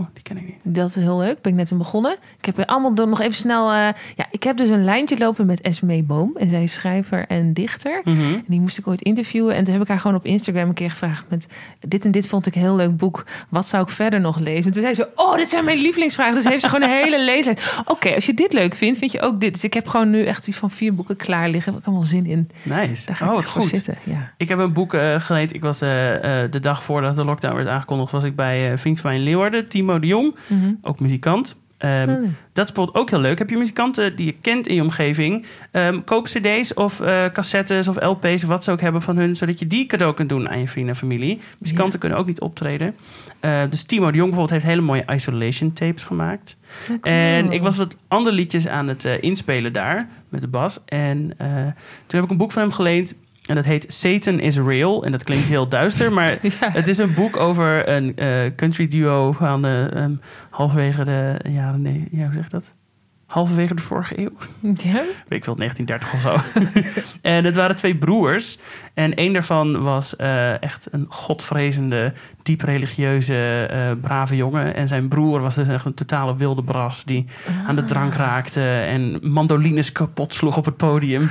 Oh, 0.00 0.06
die 0.12 0.22
ken 0.22 0.36
ik 0.36 0.44
niet. 0.44 0.56
Dat 0.62 0.88
is 0.88 0.96
heel 0.96 1.18
leuk. 1.18 1.40
Ben 1.40 1.52
ik 1.52 1.58
net 1.58 1.70
in 1.70 1.78
begonnen. 1.78 2.16
Ik 2.38 2.44
heb 2.44 2.60
allemaal 2.68 2.94
door 2.94 3.08
nog 3.08 3.20
even 3.20 3.34
snel. 3.34 3.70
eh, 3.70 3.88
ja, 4.16 4.26
ik 4.30 4.42
heb 4.42 4.56
dus 4.56 4.68
een 4.68 4.84
lijntje 4.84 5.18
lopen 5.18 5.46
met 5.46 5.60
Esmee 5.60 6.02
Boom. 6.02 6.36
En 6.36 6.48
zij 6.48 6.62
is 6.62 6.72
schrijver 6.72 7.26
en 7.26 7.52
dichter. 7.52 8.00
Mhm. 8.04 8.18
En 8.20 8.44
die 8.46 8.60
moest 8.60 8.78
ik 8.78 8.86
ooit 8.86 9.02
interviewen. 9.02 9.54
En 9.54 9.64
toen 9.64 9.72
heb 9.72 9.82
ik 9.82 9.88
haar 9.88 10.00
gewoon 10.00 10.16
op 10.16 10.24
Instagram 10.24 10.68
een 10.68 10.74
keer 10.74 10.90
gevraagd 10.90 11.24
met... 11.28 11.46
dit 11.88 12.04
en 12.04 12.10
dit 12.10 12.28
vond 12.28 12.46
ik 12.46 12.54
een 12.54 12.60
heel 12.60 12.76
leuk 12.76 12.96
boek. 12.96 13.24
Wat 13.48 13.66
zou 13.66 13.82
ik 13.82 13.88
verder 13.88 14.20
nog 14.20 14.38
lezen? 14.38 14.64
En 14.64 14.72
toen 14.72 14.82
zei 14.82 14.94
ze, 14.94 15.08
oh, 15.14 15.36
dit 15.36 15.48
zijn 15.48 15.64
mijn 15.64 15.78
lievelingsvragen. 15.78 16.34
Dus 16.34 16.44
heeft 16.44 16.62
ze 16.62 16.68
gewoon 16.68 16.88
een 16.88 16.96
hele 17.02 17.24
leeslijst. 17.30 17.80
Oké, 17.84 18.14
als 18.14 18.26
je 18.26 18.34
dit 18.34 18.52
leuk 18.52 18.74
vindt, 18.74 18.98
vind 18.98 19.12
je 19.12 19.20
ook 19.20 19.40
dit. 19.40 19.52
Dus 19.52 19.64
ik 19.64 19.74
heb 19.74 19.86
gewoon 19.88 20.10
nu 20.10 20.24
echt 20.24 20.48
iets 20.48 20.56
van 20.56 20.70
vier 20.70 20.94
boeken 20.94 21.16
klaar 21.16 21.48
liggen. 21.48 21.72
Heb 21.72 21.80
ik 21.80 21.86
allemaal 21.86 22.06
zin 22.06 22.26
in. 22.26 22.50
Nice. 22.62 23.06
Daar 23.06 23.16
ga 23.16 23.26
oh, 23.26 23.34
wat 23.34 23.46
goed. 23.46 23.64
zitten. 23.64 23.94
Ja. 24.02 24.32
Ik 24.36 24.48
heb 24.48 24.58
een 24.58 24.72
boek 24.72 24.96
gelezen. 25.16 25.54
Ik 25.54 25.62
was 25.62 25.80
eh, 25.80 25.88
de 26.50 26.60
dag 26.60 26.82
voordat 26.82 27.14
de 27.14 27.24
lockdown 27.24 27.54
werd 27.56 27.68
aangekondigd, 27.68 28.10
was 28.12 28.24
ik 28.24 28.36
bij 28.36 28.74
mij 29.02 29.14
in 29.14 29.22
Leeuwarden, 29.22 29.68
Timo 29.86 29.98
de 29.98 30.06
Jong, 30.06 30.34
Mhm. 30.46 30.72
ook 30.82 31.00
muzikant. 31.00 31.56
Ehm, 31.78 32.08
Hmm. 32.08 32.34
Dat 32.52 32.64
is 32.68 32.72
bijvoorbeeld 32.72 32.96
ook 32.96 33.10
heel 33.10 33.20
leuk. 33.20 33.38
Heb 33.38 33.50
je 33.50 33.56
muzikanten 33.56 34.16
die 34.16 34.26
je 34.26 34.34
kent 34.40 34.66
in 34.66 34.74
je 34.74 34.82
omgeving? 34.82 35.44
Ehm, 35.70 36.00
koop 36.04 36.24
cd's 36.24 36.74
of 36.74 37.00
eh, 37.00 37.24
cassettes 37.32 37.88
of 37.88 37.96
lp's 38.02 38.42
of 38.42 38.48
wat 38.48 38.64
ze 38.64 38.70
ook 38.70 38.80
hebben 38.80 39.02
van 39.02 39.16
hun... 39.16 39.36
zodat 39.36 39.58
je 39.58 39.66
die 39.66 39.86
cadeau 39.86 40.14
kunt 40.14 40.28
doen 40.28 40.48
aan 40.48 40.58
je 40.58 40.68
vrienden 40.68 40.92
en 40.92 40.98
familie. 41.00 41.40
Muzikanten 41.58 41.92
Ja. 41.92 41.98
kunnen 41.98 42.18
ook 42.18 42.26
niet 42.26 42.40
optreden. 42.40 42.94
Eh, 43.40 43.60
dus 43.70 43.82
Timo 43.82 44.10
de 44.10 44.16
Jong 44.16 44.30
bijvoorbeeld 44.30 44.50
heeft 44.50 44.64
hele 44.64 44.80
mooie 44.86 45.04
isolation 45.12 45.72
tapes 45.72 46.02
gemaakt. 46.02 46.56
Oh, 46.82 46.86
cool. 47.00 47.14
En 47.14 47.52
ik 47.52 47.62
was 47.62 47.76
wat 47.76 47.96
andere 48.08 48.34
liedjes 48.36 48.68
aan 48.68 48.88
het 48.88 49.04
eh, 49.04 49.22
inspelen 49.22 49.72
daar 49.72 50.08
met 50.28 50.40
de 50.40 50.48
bas. 50.48 50.80
En 50.84 51.32
eh, 51.36 51.48
toen 52.06 52.20
heb 52.20 52.24
ik 52.24 52.30
een 52.30 52.36
boek 52.36 52.52
van 52.52 52.62
hem 52.62 52.72
geleend. 52.72 53.14
En 53.46 53.54
dat 53.54 53.64
heet 53.64 53.92
Satan 53.92 54.40
is 54.40 54.58
Real. 54.58 55.04
En 55.04 55.12
dat 55.12 55.24
klinkt 55.24 55.44
heel 55.44 55.68
duister, 55.68 56.12
maar 56.12 56.30
Ja. 56.42 56.70
het 56.70 56.88
is 56.88 56.98
een 56.98 57.14
boek 57.14 57.36
over 57.36 57.88
een 57.88 58.16
eh, 58.16 58.28
country 58.56 58.86
duo 58.86 59.32
van 59.32 59.62
de 59.62 59.90
ehm, 59.94 60.12
halverwege 60.50 61.04
de 61.04 61.36
jaren... 61.48 61.82
Nee, 61.82 62.08
ja, 62.10 62.24
hoe 62.24 62.32
zeg 62.34 62.44
je 62.44 62.50
dat? 62.50 62.74
Halverwege 63.26 63.74
de 63.74 63.82
vorige 63.82 64.18
eeuw. 64.18 64.32
Ja? 64.60 65.02
Weet 65.28 65.38
ik 65.38 65.44
veel, 65.44 65.56
1930 65.56 66.12
of 66.12 66.20
zo. 66.20 66.60
en 67.30 67.44
het 67.44 67.56
waren 67.56 67.76
twee 67.76 67.96
broers. 67.96 68.58
En 68.94 69.14
één 69.14 69.32
daarvan 69.32 69.82
was 69.82 70.16
eh, 70.16 70.62
echt 70.62 70.88
een 70.90 71.06
godvrezende, 71.08 72.12
diep 72.42 72.60
religieuze, 72.60 73.66
eh, 73.70 73.90
brave 74.00 74.36
jongen. 74.36 74.74
En 74.74 74.88
zijn 74.88 75.08
broer 75.08 75.40
was 75.40 75.54
dus 75.54 75.68
echt 75.68 75.84
een 75.84 75.94
totale 75.94 76.36
wilde 76.36 76.62
bras 76.62 77.04
die 77.04 77.26
aan 77.66 77.76
de 77.76 77.84
drank 77.84 78.14
raakte 78.14 78.60
en 78.70 79.18
mandolines 79.22 79.92
kapot 79.92 80.32
sloeg 80.32 80.56
op 80.56 80.64
het 80.64 80.76
podium. 80.76 81.30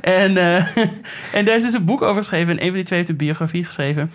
en, 0.00 0.36
eh, 0.36 0.76
en 1.36 1.44
daar 1.44 1.54
is 1.54 1.62
dus 1.62 1.74
een 1.74 1.84
boek 1.84 2.02
over 2.02 2.22
geschreven. 2.22 2.52
En 2.52 2.60
een 2.60 2.66
van 2.66 2.76
die 2.76 2.84
twee 2.84 2.98
heeft 2.98 3.10
een 3.10 3.16
biografie 3.16 3.64
geschreven. 3.64 4.10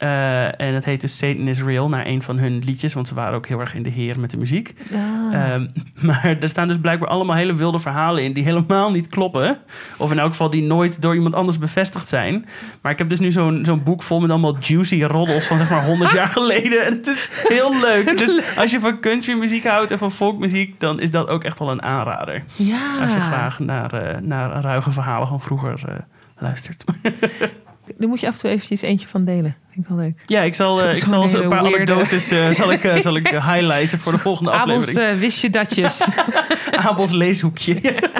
Eh, 0.00 0.60
en 0.60 0.74
het 0.74 0.84
heet 0.84 1.00
dus 1.00 1.16
Satan 1.16 1.48
is 1.48 1.62
Real, 1.62 1.88
naar 1.88 2.06
een 2.06 2.22
van 2.22 2.38
hun 2.38 2.62
liedjes. 2.64 2.94
Want 2.94 3.08
ze 3.08 3.14
waren 3.14 3.34
ook 3.34 3.46
heel 3.46 3.60
erg 3.60 3.74
in 3.74 3.82
de 3.82 3.90
heer 3.90 4.20
met 4.20 4.30
de 4.30 4.36
muziek. 4.36 4.74
Ah. 4.92 5.52
Ehm, 5.52 5.66
maar 6.06 6.36
er 6.40 6.48
staan 6.48 6.68
dus 6.68 6.78
blijkbaar 6.78 7.08
allemaal 7.08 7.36
hele 7.36 7.54
wilde 7.54 7.78
verhalen 7.78 8.22
in 8.22 8.32
die 8.32 8.44
helemaal 8.44 8.90
niet 8.90 9.08
kloppen. 9.08 9.58
Of 9.96 10.10
in 10.10 10.18
elk 10.18 10.30
geval 10.30 10.50
die 10.50 10.62
nooit 10.62 11.02
door 11.02 11.14
iemand 11.14 11.34
anders 11.34 11.58
bevestigd 11.58 12.08
zijn. 12.08 12.46
Maar 12.82 12.92
ik 12.92 12.98
heb 12.98 13.08
dus 13.08 13.18
nu 13.18 13.30
zo'n 13.30 13.60
zo'n 13.62 13.82
boek 13.82 14.02
vol 14.02 14.20
met 14.20 14.30
allemaal 14.30 14.56
juicy 14.60 15.02
roddels 15.02 15.46
van 15.46 15.58
zeg 15.58 15.70
maar 15.70 15.84
100 15.84 16.12
jaar 16.12 16.28
geleden. 16.38 16.84
En 16.86 16.92
het 16.92 17.06
is 17.06 17.28
heel 17.48 17.80
leuk. 17.80 18.18
Dus 18.18 18.56
als 18.56 18.70
je 18.70 18.80
van 18.80 19.00
country 19.00 19.34
muziek 19.38 19.66
houdt 19.66 19.90
en 19.90 19.98
van 19.98 20.12
folkmuziek, 20.12 20.80
dan 20.80 21.00
is 21.00 21.10
dat 21.10 21.28
ook 21.28 21.44
echt 21.44 21.58
wel 21.58 21.70
een 21.70 21.82
aanrader. 21.82 22.44
ja. 22.56 23.02
Als 23.02 23.12
je 23.12 23.20
graag 23.20 23.58
naar, 23.58 23.92
eh, 23.92 24.20
naar 24.20 24.60
ruige 24.60 24.92
verhalen 24.92 25.28
van 25.28 25.40
vroeger 25.40 25.82
eh, 25.88 25.94
luistert. 26.38 26.84
Daar 27.98 28.08
moet 28.08 28.20
je 28.20 28.26
af 28.26 28.34
en 28.34 28.40
toe 28.40 28.50
eventjes 28.50 28.82
eentje 28.82 29.08
van 29.08 29.24
delen. 29.24 29.56
Vind 29.70 29.84
ik 29.84 29.90
wel 29.94 29.98
leuk. 30.04 30.22
Ja, 30.26 30.40
ik 30.42 30.54
zal, 30.54 30.82
eh, 30.82 30.96
ik 30.96 31.04
zal 31.04 31.22
een 31.22 31.30
paar 31.48 31.48
weirde- 31.62 31.66
anekdotes 31.92 32.30
eh, 32.30 32.50
zal 32.50 32.72
ik, 32.72 32.84
eh, 32.84 32.96
zal 32.98 33.16
ik 33.16 33.28
highlighten 33.28 33.98
voor 33.98 34.12
de 34.12 34.18
volgende 34.18 34.50
Abels, 34.50 34.78
aflevering. 34.86 35.14
eh, 35.14 35.20
wist 35.20 35.40
je 35.40 35.50
datjes. 35.50 36.02
Abels 36.88 37.10
leeshoekje. 37.10 37.76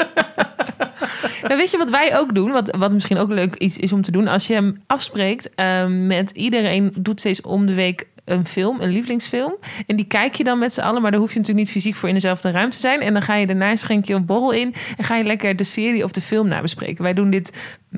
Nou, 1.43 1.57
weet 1.57 1.71
je 1.71 1.79
wat 1.79 1.91
wij 1.91 2.19
ook 2.19 2.35
doen? 2.35 2.50
Wat, 2.50 2.77
wat 2.79 2.93
misschien 2.93 3.19
ook 3.19 3.29
leuk 3.29 3.55
iets 3.55 3.77
is 3.79 3.93
om 3.93 4.03
te 4.03 4.11
doen. 4.11 4.29
Als 4.29 4.47
je 4.47 4.55
hem 4.55 4.83
afspreekt 4.87 5.55
ehm, 5.55 6.07
met 6.07 6.31
iedereen, 6.31 6.93
doet 6.99 7.19
steeds 7.21 7.41
om 7.41 7.67
de 7.67 7.75
week 7.75 8.07
een 8.31 8.47
film, 8.47 8.81
een 8.81 8.91
lievelingsfilm. 8.91 9.57
En 9.87 9.97
die 9.97 10.05
kijk 10.05 10.35
je 10.35 10.45
dan 10.45 10.59
met 10.59 10.73
z'n 10.73 10.81
allen. 10.81 11.03
Maar 11.03 11.11
daar 11.11 11.21
hoef 11.21 11.33
je 11.33 11.39
natuurlijk 11.39 11.67
niet 11.67 11.75
fysiek 11.75 11.95
voor 11.95 12.09
in 12.09 12.15
dezelfde 12.15 12.51
ruimte 12.51 12.77
te 12.77 12.83
zijn. 12.83 13.01
En 13.01 13.13
dan 13.13 13.23
ga 13.23 13.35
je 13.35 13.47
daarna 13.47 13.77
schenk 13.77 14.05
je 14.05 14.15
een 14.15 14.25
borrel 14.25 14.53
in. 14.53 14.75
En 14.97 15.05
ga 15.05 15.17
je 15.17 15.25
lekker 15.25 15.57
de 15.57 15.65
serie 15.65 16.05
of 16.05 16.11
de 16.11 16.21
film 16.21 16.49
nabespreken. 16.49 17.03
Wij 17.03 17.15
doen 17.15 17.31
dit 17.31 17.53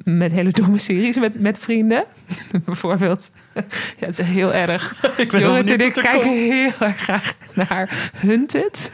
met 0.04 0.32
hele 0.32 0.50
domme 0.50 0.78
series 0.78 1.18
met, 1.18 1.40
met 1.40 1.58
vrienden. 1.58 2.04
Bijvoorbeeld. 2.64 3.30
Ja, 3.98 4.06
het 4.06 4.18
is 4.18 4.26
heel 4.26 4.54
erg. 4.54 5.04
ik 5.16 5.30
ben 5.30 5.40
Jorrit 5.40 5.70
en 5.70 5.86
ik 5.86 5.92
kijken 5.92 6.30
heel 6.30 6.70
erg 6.78 7.00
graag 7.00 7.34
naar 7.52 8.10
Hunted. 8.16 8.90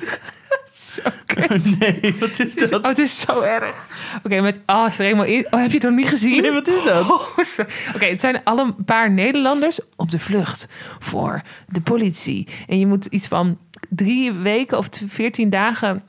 Zo 0.88 1.02
kut. 1.26 1.78
Nee, 1.80 2.14
wat 2.20 2.38
is 2.38 2.54
dat? 2.54 2.72
Oh, 2.72 2.82
het 2.84 2.98
is 2.98 3.20
zo 3.20 3.40
erg. 3.42 3.86
Oké, 4.22 4.40
met 4.40 4.56
oh, 4.66 4.82
als 4.84 4.92
je 4.92 4.98
er 4.98 5.04
helemaal 5.04 5.24
in. 5.24 5.46
Oh, 5.50 5.60
heb 5.60 5.68
je 5.70 5.76
het 5.76 5.82
nog 5.86 5.94
niet 5.96 6.08
gezien? 6.08 6.42
Nee, 6.42 6.52
wat 6.52 6.68
is 6.68 6.84
dat? 6.84 7.06
Oh, 7.10 7.38
zo- 7.44 7.64
Oké, 7.94 8.04
het 8.04 8.20
zijn 8.20 8.40
alle 8.44 8.62
een 8.62 8.84
paar 8.84 9.10
Nederlanders 9.10 9.80
op 9.96 10.10
de 10.10 10.18
vlucht 10.18 10.68
voor 10.98 11.42
de 11.68 11.80
politie. 11.80 12.46
En 12.66 12.78
je 12.78 12.86
moet 12.86 13.04
iets 13.06 13.26
van 13.28 13.58
drie 13.88 14.32
weken 14.32 14.78
of 14.78 14.88
veertien 15.06 15.50
dagen 15.50 16.02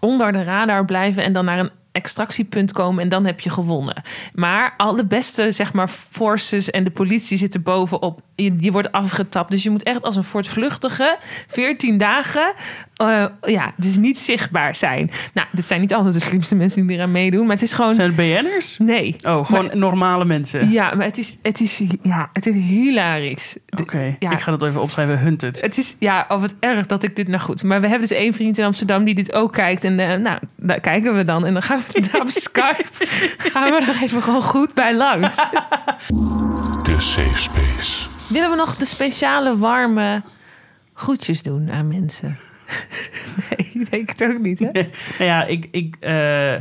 onder 0.00 0.32
de 0.32 0.42
radar 0.42 0.84
blijven 0.84 1.22
en 1.24 1.32
dan 1.32 1.44
naar 1.44 1.58
een 1.58 1.70
extractiepunt 1.92 2.72
komen 2.72 3.02
en 3.02 3.08
dan 3.08 3.24
heb 3.26 3.40
je 3.40 3.50
gewonnen. 3.50 4.02
Maar 4.34 4.74
alle 4.76 5.04
beste, 5.04 5.52
zeg 5.52 5.72
maar, 5.72 5.88
forces 5.88 6.70
en 6.70 6.84
de 6.84 6.90
politie 6.90 7.36
zitten 7.38 7.62
bovenop. 7.62 8.20
Je, 8.34 8.54
je 8.58 8.70
wordt 8.72 8.92
afgetapt. 8.92 9.50
Dus 9.50 9.62
je 9.62 9.70
moet 9.70 9.82
echt 9.82 10.02
als 10.02 10.16
een 10.16 10.24
voortvluchtige 10.24 11.18
14 11.48 11.98
dagen, 11.98 12.52
eh, 12.96 13.24
ja, 13.42 13.72
dus 13.76 13.96
niet 13.96 14.18
zichtbaar 14.18 14.76
zijn. 14.76 15.10
Nou, 15.34 15.46
dit 15.52 15.64
zijn 15.64 15.80
niet 15.80 15.94
altijd 15.94 16.14
de 16.14 16.20
slimste 16.20 16.54
mensen 16.54 16.86
die 16.86 16.96
eraan 16.96 17.10
meedoen, 17.12 17.46
maar 17.46 17.54
het 17.54 17.64
is 17.64 17.72
gewoon. 17.72 17.94
Zijn 17.94 18.06
het 18.06 18.16
BN'ers? 18.16 18.78
Nee. 18.78 19.16
Oh, 19.26 19.44
gewoon 19.44 19.66
Maar- 19.66 19.76
normale 19.76 20.24
mensen. 20.24 20.70
ja, 20.70 20.94
maar 20.94 21.06
het 21.06 21.18
is, 21.18 21.36
het 21.42 21.60
is, 21.60 21.82
ja, 22.02 22.30
het 22.32 22.46
is 22.46 22.54
hilarisch. 22.54 23.56
Oké, 23.80 24.16
Ja. 24.18 24.30
ik 24.30 24.40
ga 24.40 24.50
dat 24.50 24.62
even 24.62 24.82
opschrijven. 24.82 25.18
Hunted. 25.18 25.60
Het 25.60 25.78
is, 25.78 25.96
ja, 25.98 26.24
of 26.28 26.42
het 26.42 26.54
erg 26.60 26.86
dat 26.86 27.02
ik 27.02 27.16
dit 27.16 27.28
nou 27.28 27.40
goed. 27.42 27.62
Maar 27.62 27.80
we 27.80 27.88
hebben 27.88 28.08
dus 28.08 28.18
één 28.18 28.34
vriend 28.34 28.58
in 28.58 28.64
Amsterdam 28.64 29.04
die 29.04 29.14
dit 29.14 29.32
ook 29.32 29.52
kijkt. 29.52 29.84
En 29.84 29.98
eh, 29.98 30.18
nou, 30.18 30.38
daar 30.56 30.80
kijken 30.80 31.16
we 31.16 31.24
dan. 31.24 31.46
En 31.46 31.52
dan 31.52 31.62
gaan 31.62 31.80
op 32.20 32.28
Skype. 32.28 32.84
Gaan 33.36 33.70
we 33.70 33.80
er 33.80 34.02
even 34.02 34.22
gewoon 34.22 34.42
goed 34.42 34.74
bij 34.74 34.94
langs. 34.96 35.36
De 36.82 36.96
Safe 36.98 37.38
Space. 37.38 38.08
Willen 38.28 38.50
we 38.50 38.56
nog 38.56 38.76
de 38.76 38.84
speciale 38.84 39.56
warme 39.58 40.22
groetjes 40.94 41.42
doen 41.42 41.70
aan 41.70 41.88
mensen? 41.88 42.38
Nee, 43.50 43.70
ik 43.72 43.90
denk 43.90 44.08
het 44.08 44.22
ook 44.22 44.38
niet, 44.38 44.58
hè? 44.58 44.70
Nou 44.72 44.84
ja, 45.18 45.44
ik, 45.44 45.68
ik, 45.70 45.96
eh, 46.00 46.54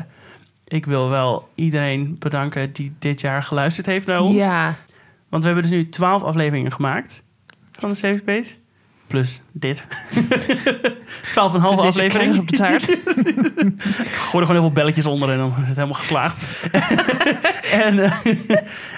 ik 0.68 0.86
wil 0.86 1.10
wel 1.10 1.50
iedereen 1.56 2.16
bedanken 2.20 2.74
die 2.74 2.94
dit 3.00 3.22
jaar 3.22 3.44
geluisterd 3.44 3.86
heeft 3.86 4.08
naar 4.08 4.20
ons. 4.22 4.42
Ja, 4.42 4.75
Want 5.30 5.44
we 5.44 5.50
hebben 5.50 5.70
dus 5.70 5.78
nu 5.78 5.90
twaalf 5.90 6.24
afleveringen 6.24 6.72
gemaakt 6.72 7.24
van 7.72 7.90
de 7.90 7.96
Safe 7.96 8.18
Space. 8.18 8.56
Plus 9.12 9.41
dit. 9.51 9.86
Twaalf 11.32 11.53
en 11.53 11.60
een 11.60 11.65
halve 11.65 11.86
dus 11.86 11.96
deze 11.96 12.08
aflevering. 12.08 12.10
krijgen 12.10 12.36
ze 12.36 12.41
op 12.41 12.48
de 12.48 12.58
taart. 12.58 12.89
Ik 14.08 14.12
gooi 14.12 14.44
er 14.44 14.46
gewoon 14.46 14.48
heel 14.48 14.62
veel 14.62 14.72
belletjes 14.72 15.06
onder 15.06 15.30
en 15.30 15.38
dan 15.38 15.50
is 15.50 15.56
het 15.68 15.75
helemaal 15.75 15.94
geslaagd. 15.94 16.38
en, 17.86 18.00
eh, 18.00 18.12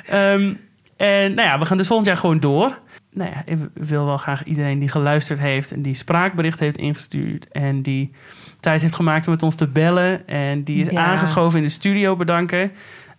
ehm, 0.08 0.54
en 0.98 1.34
nou 1.34 1.48
ja, 1.48 1.60
we 1.60 1.66
gaan 1.66 1.78
dus 1.78 1.88
volgend 1.88 2.08
jaar 2.08 2.18
gewoon 2.18 2.40
door. 2.40 2.80
Nou 3.14 3.32
ja, 3.32 3.42
ik 3.46 3.58
wil 3.74 4.06
wel 4.06 4.18
graag 4.18 4.44
iedereen 4.44 4.80
die 4.80 4.90
geluisterd 4.90 5.40
heeft 5.40 5.72
en 5.72 5.82
die 5.82 5.94
spraakbericht 5.96 6.60
heeft 6.60 6.78
ingestuurd 6.78 7.48
en 7.52 7.82
die 7.82 8.12
tijd 8.60 8.82
heeft 8.82 8.94
gemaakt 8.96 9.26
om 9.28 9.34
met 9.34 9.44
ons 9.44 9.56
te 9.56 9.68
bellen 9.68 10.28
en 10.28 10.64
die 10.64 10.82
is 10.82 10.88
Ja. 10.92 11.06
aangeschoven 11.06 11.58
in 11.60 11.66
de 11.66 11.72
studio 11.72 12.16
bedanken. 12.16 12.72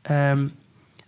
Ehm, 0.03 0.47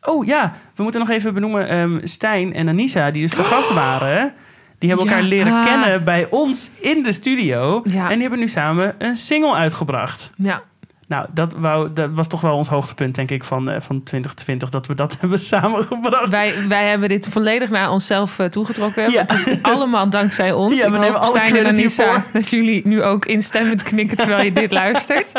oh 0.02 0.26
ja, 0.26 0.54
we 0.74 0.82
moeten 0.82 1.00
nog 1.00 1.10
even 1.10 1.34
benoemen 1.34 1.68
ehm, 1.68 1.98
Stijn 2.02 2.54
en 2.54 2.68
Anissa, 2.68 3.10
die 3.10 3.22
dus 3.22 3.34
te 3.34 3.44
gast 3.54 3.72
waren. 3.72 4.32
Die 4.78 4.88
hebben 4.88 5.06
elkaar 5.06 5.22
Ja. 5.22 5.28
leren 5.28 5.52
Ah. 5.52 5.64
kennen 5.66 6.04
bij 6.04 6.26
ons 6.30 6.70
in 6.80 7.02
de 7.02 7.12
studio. 7.12 7.80
Ja. 7.84 8.02
En 8.04 8.12
die 8.12 8.20
hebben 8.20 8.38
nu 8.38 8.48
samen 8.48 8.94
een 8.98 9.16
single 9.16 9.54
uitgebracht. 9.54 10.30
ja. 10.36 10.62
Nou, 11.08 11.26
dat, 11.34 11.54
wou, 11.56 11.92
dat 11.92 12.10
was 12.12 12.28
toch 12.28 12.40
wel 12.40 12.56
ons 12.56 12.68
hoogtepunt, 12.68 13.14
denk 13.14 13.30
ik, 13.30 13.44
van, 13.44 13.68
eh, 13.70 13.80
van 13.80 14.02
2020. 14.02 14.68
Dat 14.68 14.86
we 14.86 14.94
dat 14.94 15.16
hebben 15.20 15.38
samengebracht. 15.38 16.28
Wij, 16.28 16.54
wij 16.68 16.88
hebben 16.88 17.08
dit 17.08 17.28
volledig 17.30 17.70
naar 17.70 17.90
onszelf 17.90 18.38
eh, 18.38 18.46
toegetrokken. 18.46 19.10
Ja. 19.10 19.24
Het 19.26 19.46
is 19.46 19.62
allemaal 19.62 20.10
dankzij 20.10 20.52
ons. 20.52 20.78
Ja, 20.78 20.90
we 20.90 21.06
Ik 21.06 21.12
hoop, 21.12 21.24
Stijn 21.24 21.56
en 21.56 21.66
Anissa, 21.66 22.24
dat 22.32 22.50
jullie 22.50 22.80
nu 22.86 23.02
ook 23.02 23.26
instemmend 23.26 23.82
knikken 23.82 24.16
terwijl 24.16 24.44
je 24.44 24.52
dit 24.52 24.72
luistert. 24.82 25.32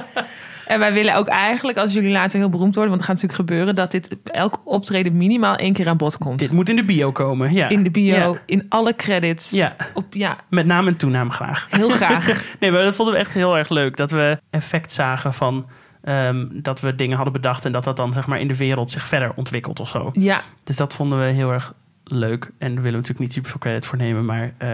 En 0.68 0.80
wij 0.80 0.94
willen 0.94 1.16
ook 1.16 1.28
eigenlijk, 1.28 1.78
als 1.78 1.94
jullie 1.94 2.12
later 2.12 2.40
heel 2.40 2.50
beroemd 2.50 2.76
worden... 2.76 2.94
want 2.94 3.08
het 3.08 3.12
gaat 3.12 3.22
natuurlijk 3.22 3.50
gebeuren... 3.50 3.76
dat 3.76 3.92
dit 3.92 4.16
elk 4.24 4.62
optreden 4.64 5.18
minimaal 5.18 5.56
één 5.56 5.74
keer 5.74 5.88
aan 5.88 5.98
bod 5.98 6.18
komt. 6.18 6.40
Dit 6.40 6.52
moet 6.52 6.70
in 6.70 6.76
de 6.76 6.84
bio 6.84 7.12
komen, 7.12 7.54
ja. 7.54 7.70
In 7.70 7.84
de 7.84 7.92
bio, 7.92 8.16
Ja, 8.16 8.34
in 8.46 8.66
alle 8.70 8.96
credits. 8.96 9.50
Ja. 9.50 9.76
Op, 9.94 10.06
ja, 10.14 10.38
met 10.50 10.66
naam 10.66 10.88
en 10.88 10.98
toenaam 10.98 11.32
graag. 11.32 11.68
heel 11.70 11.90
graag. 11.90 12.26
Nee, 12.60 12.72
maar 12.72 12.84
dat 12.84 12.96
vonden 12.96 13.14
we 13.14 13.20
echt 13.20 13.34
heel 13.34 13.58
erg 13.58 13.70
leuk. 13.70 13.98
Dat 13.98 14.12
we 14.12 14.40
effect 14.50 14.92
zagen 14.92 15.34
van 15.34 15.66
ehm, 16.04 16.46
dat 16.52 16.80
we 16.82 16.96
dingen 16.96 17.16
hadden 17.16 17.34
bedacht... 17.34 17.66
en 17.66 17.72
dat 17.72 17.84
dat 17.84 17.98
dan 17.98 18.14
zeg 18.14 18.28
maar 18.28 18.40
in 18.40 18.48
de 18.48 18.58
wereld 18.58 18.92
zich 18.92 19.08
verder 19.08 19.32
ontwikkelt 19.36 19.80
of 19.80 19.90
zo. 19.90 20.10
Ja, 20.14 20.42
Dus 20.64 20.76
dat 20.76 20.94
vonden 20.94 21.20
we 21.20 21.26
heel 21.26 21.52
erg 21.52 21.74
leuk. 22.12 22.44
En 22.44 22.52
daar 22.60 22.68
willen 22.84 22.84
we 22.84 22.92
natuurlijk 22.92 23.20
niet 23.20 23.34
super 23.34 23.50
veel 23.50 23.60
credit 23.60 23.86
voor 23.86 23.98
nemen. 23.98 24.26
Maar 24.26 24.52
eh, 24.58 24.70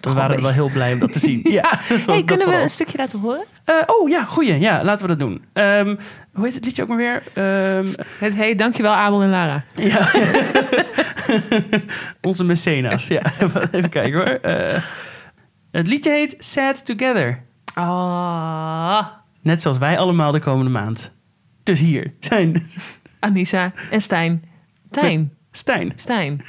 we 0.00 0.12
waren 0.12 0.36
een 0.36 0.42
wel 0.42 0.52
heel 0.52 0.70
blij 0.70 0.92
om 0.92 0.98
dat 0.98 1.12
te 1.12 1.18
zien. 1.18 1.40
ja, 1.52 1.70
dat, 1.88 2.06
Hey, 2.06 2.24
kunnen 2.24 2.48
we 2.48 2.62
een 2.62 2.70
stukje 2.70 2.98
laten 2.98 3.18
horen? 3.20 3.44
Eh, 3.64 3.74
oh 3.86 4.08
ja, 4.08 4.24
goeie. 4.24 4.58
Ja, 4.58 4.84
laten 4.84 5.08
we 5.08 5.16
dat 5.16 5.28
doen. 5.28 5.44
Ehm, 5.52 5.96
hoe 6.32 6.44
heet 6.44 6.54
het 6.54 6.64
liedje 6.64 6.82
ook 6.82 6.88
maar 6.88 6.96
weer? 6.96 7.22
Ehm, 7.34 7.86
Het 8.18 8.34
hey, 8.36 8.54
dankjewel 8.54 8.92
Abel 8.92 9.22
en 9.22 9.30
Lara. 9.30 9.64
ja. 9.74 10.08
Onze 12.20 12.44
mecena's. 12.44 13.06
Ja, 13.06 13.22
even 13.72 13.88
kijken 13.88 14.12
hoor. 14.12 14.26
Eh, 14.40 14.82
het 15.70 15.86
liedje 15.86 16.10
heet 16.10 16.36
Sad 16.38 16.86
Together. 16.86 17.42
Ah, 17.74 19.06
Net 19.42 19.62
zoals 19.62 19.78
wij 19.78 19.98
allemaal 19.98 20.32
de 20.32 20.40
komende 20.40 20.70
maand. 20.70 21.12
Dus 21.62 21.80
hier 21.80 22.12
zijn 22.20 22.66
Anissa 23.18 23.72
en 23.90 24.00
Stijn. 24.02 24.44
Tijn, 24.90 25.32
Stijn. 25.50 25.92
Stijn. 25.96 26.44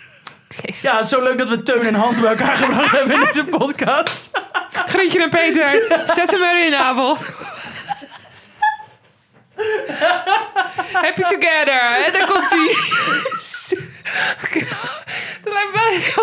Jezus. 0.49 0.81
Ja, 0.81 0.95
het 0.95 1.03
is 1.03 1.09
zo 1.09 1.23
leuk 1.23 1.37
dat 1.37 1.49
we 1.49 1.63
Teun 1.63 1.81
en 1.81 1.93
Hans 1.93 2.19
bij 2.19 2.29
elkaar 2.29 2.57
gebracht 2.57 2.91
hebben 2.91 3.15
in 3.19 3.25
deze 3.25 3.43
podcast. 3.43 4.29
Grietje 4.85 5.21
en 5.23 5.29
Peter, 5.29 5.81
zet 6.15 6.31
hem 6.31 6.43
erin, 6.43 6.75
Abel. 6.75 7.17
Happy 10.91 11.21
together. 11.21 12.05
En 12.05 12.11
dan 12.11 12.25
komt 12.25 12.49
hij. 12.49 12.75
Dat 15.43 15.53
lijkt 15.53 15.73
mij 15.73 16.13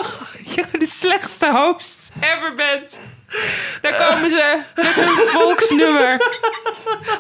je 0.55 0.79
de 0.79 0.87
slechtste 0.87 1.51
host 1.51 2.13
ever 2.21 2.55
bent. 2.55 3.01
Daar 3.81 3.95
komen 3.95 4.31
ze 4.31 4.61
met 4.75 4.95
hun 4.95 5.29
volksnummer. 5.29 6.21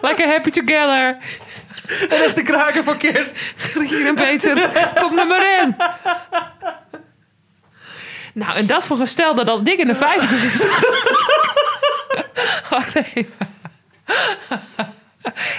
Lekker 0.00 0.26
happy 0.26 0.50
together. 0.50 1.16
En 2.08 2.22
echt 2.22 2.36
de 2.36 2.42
kraker 2.42 2.82
van 2.84 2.98
kerst. 2.98 3.52
Grietje 3.56 4.06
en 4.06 4.14
Peter, 4.14 4.70
kom 5.00 5.18
er 5.18 5.26
maar 5.26 5.60
in. 5.60 5.76
Nou, 8.32 8.56
en 8.56 8.66
dat 8.66 8.84
voor 8.84 9.00
een 9.00 9.08
stel 9.08 9.34
dat 9.34 9.46
dat 9.46 9.64
dik 9.64 9.78
in 9.78 9.86
de 9.86 9.94
50 9.94 10.44
is. 10.54 10.64
Oh, 12.70 12.80
nee. 12.94 13.28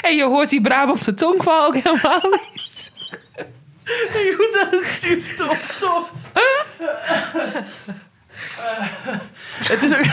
En 0.02 0.16
je 0.16 0.24
hoort 0.24 0.50
die 0.50 0.62
Brabantse 0.62 1.14
tongval 1.14 1.66
ook 1.66 1.74
helemaal 1.76 2.22
niet. 2.54 2.92
Je 4.14 4.36
moet 4.38 4.62
aan 4.64 4.80
het 4.80 4.88
zuur. 4.88 5.22
Stop, 5.22 5.58
stop. 5.70 6.10
het, 9.64 9.84
is 9.84 9.94
ook, 9.98 10.04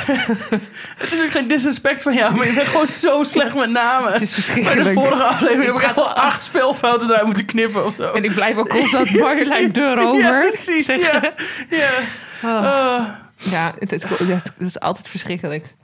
het 0.99 1.13
is 1.13 1.23
ook 1.23 1.31
geen 1.31 1.49
disrespect 1.49 2.03
van 2.03 2.15
jou, 2.15 2.35
maar 2.35 2.47
je 2.47 2.53
bent 2.53 2.69
gewoon 2.69 2.89
zo 2.89 3.23
slecht 3.23 3.55
met 3.55 3.71
namen. 3.71 4.13
Het 4.13 4.21
is 4.21 4.31
Bij 4.35 4.37
de 4.39 4.43
verschrikkelijk. 4.43 4.99
vorige 4.99 5.23
aflevering 5.23 5.67
heb 5.67 5.75
ik 5.75 5.83
echt 5.83 5.99
al 5.99 6.13
acht 6.13 6.43
spelfouten 6.43 7.09
eruit 7.11 7.27
moeten 7.27 7.45
knippen 7.45 7.85
of 7.85 7.95
zo. 7.95 8.13
En 8.13 8.25
ik 8.25 8.35
blijf 8.35 8.57
ook 8.57 8.69
constant 8.69 9.11
Marjolein 9.19 9.73
deur 9.81 9.99
over. 9.99 10.23
Ja, 10.23 10.41
precies. 10.49 10.87
Ja, 10.87 11.33
ja. 11.69 11.91
Oh. 12.45 12.51
Oh. 12.51 13.07
Ja, 13.37 13.75
het 13.79 13.93
is, 13.93 14.03
het 14.03 14.53
is 14.59 14.81
altijd 14.81 15.09
verschrikkelijk. 15.09 15.75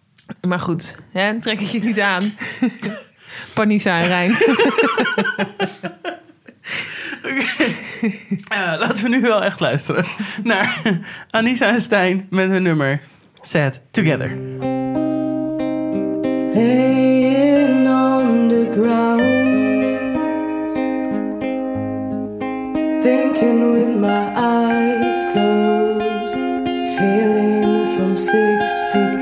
Maar 0.49 0.61
goed, 0.61 0.95
hè, 1.13 1.41
trek 1.41 1.61
het 1.61 1.71
je 1.71 1.81
niet 1.85 2.01
aan. 2.01 2.35
Panisa 3.55 4.01
en 4.01 4.07
Rijn. 4.07 4.31
Laten 8.79 9.05
we 9.05 9.09
nu 9.09 9.21
wel 9.21 9.45
echt 9.45 9.61
luisteren 9.61 10.05
naar 10.43 10.83
Anissa 11.31 11.69
en 11.69 11.81
Stijn 11.81 12.27
met 12.31 12.49
hun 12.49 12.63
nummer 12.63 13.01
Sad 13.41 13.81
Together. 13.91 14.37
laying 16.55 17.87
on 17.87 18.49
the 18.49 18.65
ground, 18.75 19.25
thinking 23.03 23.73
with 23.73 23.97
my 24.01 24.33
eyes 24.35 24.66
feeling 26.99 27.95
from 27.95 28.17
six 28.17 28.65
feet 28.93 29.16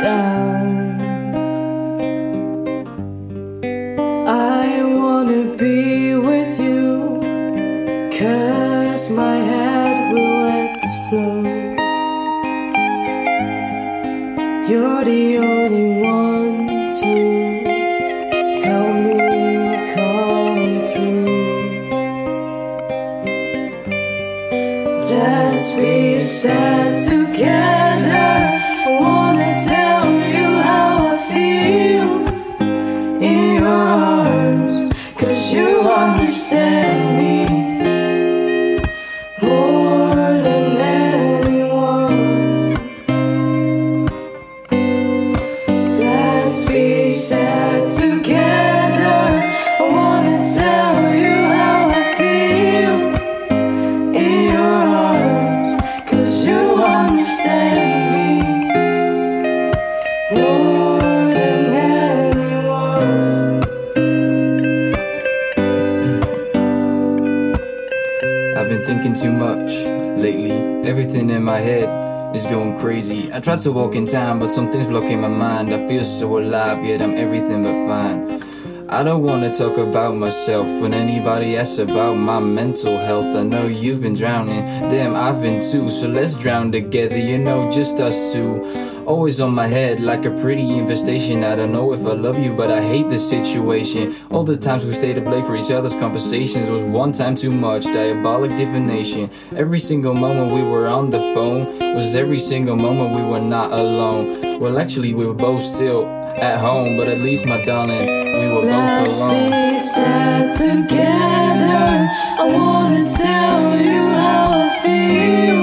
tried 73.44 73.60
to 73.60 73.72
walk 73.72 73.94
in 73.94 74.06
time, 74.06 74.38
but 74.38 74.48
something's 74.48 74.86
blocking 74.86 75.20
my 75.20 75.28
mind. 75.28 75.70
I 75.70 75.86
feel 75.86 76.02
so 76.02 76.38
alive, 76.38 76.82
yet 76.82 77.02
I'm 77.02 77.14
everything 77.14 77.62
but 77.62 77.74
fine. 77.86 78.42
I 78.88 79.02
don't 79.02 79.22
wanna 79.22 79.52
talk 79.52 79.76
about 79.76 80.16
myself 80.16 80.66
when 80.80 80.94
anybody 80.94 81.58
asks 81.58 81.78
about 81.78 82.14
my 82.14 82.40
mental 82.40 82.96
health. 82.96 83.36
I 83.36 83.42
know 83.42 83.66
you've 83.66 84.00
been 84.00 84.14
drowning, 84.14 84.64
damn, 84.88 85.14
I've 85.14 85.42
been 85.42 85.60
too. 85.60 85.90
So 85.90 86.08
let's 86.08 86.34
drown 86.34 86.72
together, 86.72 87.18
you 87.18 87.36
know, 87.36 87.70
just 87.70 88.00
us 88.00 88.32
two. 88.32 88.64
Always 89.06 89.40
on 89.40 89.54
my 89.54 89.66
head 89.66 90.00
like 90.00 90.24
a 90.24 90.30
pretty 90.40 90.68
infestation. 90.78 91.44
I 91.44 91.54
don't 91.56 91.72
know 91.72 91.92
if 91.92 92.00
I 92.00 92.12
love 92.12 92.38
you, 92.38 92.54
but 92.54 92.70
I 92.70 92.82
hate 92.82 93.08
the 93.08 93.18
situation. 93.18 94.14
All 94.30 94.44
the 94.44 94.56
times 94.56 94.86
we 94.86 94.92
stayed 94.92 95.18
up 95.18 95.26
late 95.26 95.44
for 95.44 95.56
each 95.56 95.70
other's 95.70 95.94
conversations 95.94 96.70
was 96.70 96.80
one 96.80 97.12
time 97.12 97.36
too 97.36 97.50
much. 97.50 97.84
Diabolic 97.84 98.50
divination. 98.52 99.28
Every 99.54 99.78
single 99.78 100.14
moment 100.14 100.52
we 100.52 100.62
were 100.62 100.88
on 100.88 101.10
the 101.10 101.18
phone 101.34 101.78
was 101.94 102.16
every 102.16 102.38
single 102.38 102.76
moment 102.76 103.14
we 103.14 103.22
were 103.22 103.40
not 103.40 103.72
alone. 103.72 104.58
Well, 104.58 104.78
actually, 104.78 105.12
we 105.12 105.26
were 105.26 105.34
both 105.34 105.62
still 105.62 106.06
at 106.36 106.58
home, 106.58 106.96
but 106.96 107.06
at 107.08 107.18
least, 107.18 107.44
my 107.44 107.62
darling, 107.64 108.06
we 108.06 108.46
were 108.48 108.62
both 108.62 109.02
Let's 109.02 109.20
alone. 109.20 109.50
be 109.74 109.78
sad 109.80 110.50
together. 110.50 112.08
I 112.40 112.44
wanna 112.52 113.04
tell 113.10 113.78
you 113.80 114.02
how 114.20 114.50
I 114.64 114.80
feel 114.82 115.53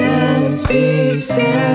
Let's 0.00 0.66
be 0.66 1.12
sad 1.12 1.73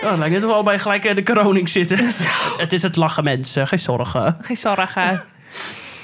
het 0.00 0.18
lijkt 0.18 0.34
net 0.34 0.44
of 0.44 0.50
we 0.50 0.56
al 0.56 0.62
bij 0.62 0.78
gelijk 0.78 1.04
eh, 1.04 1.14
de 1.14 1.22
kroning 1.22 1.68
zitten. 1.68 1.98
het 2.64 2.72
is 2.72 2.82
het 2.82 2.96
lachen, 2.96 3.24
mensen. 3.24 3.68
Geen 3.68 3.80
zorgen. 3.80 4.36
Geen 4.40 4.56
zorgen. 4.56 5.22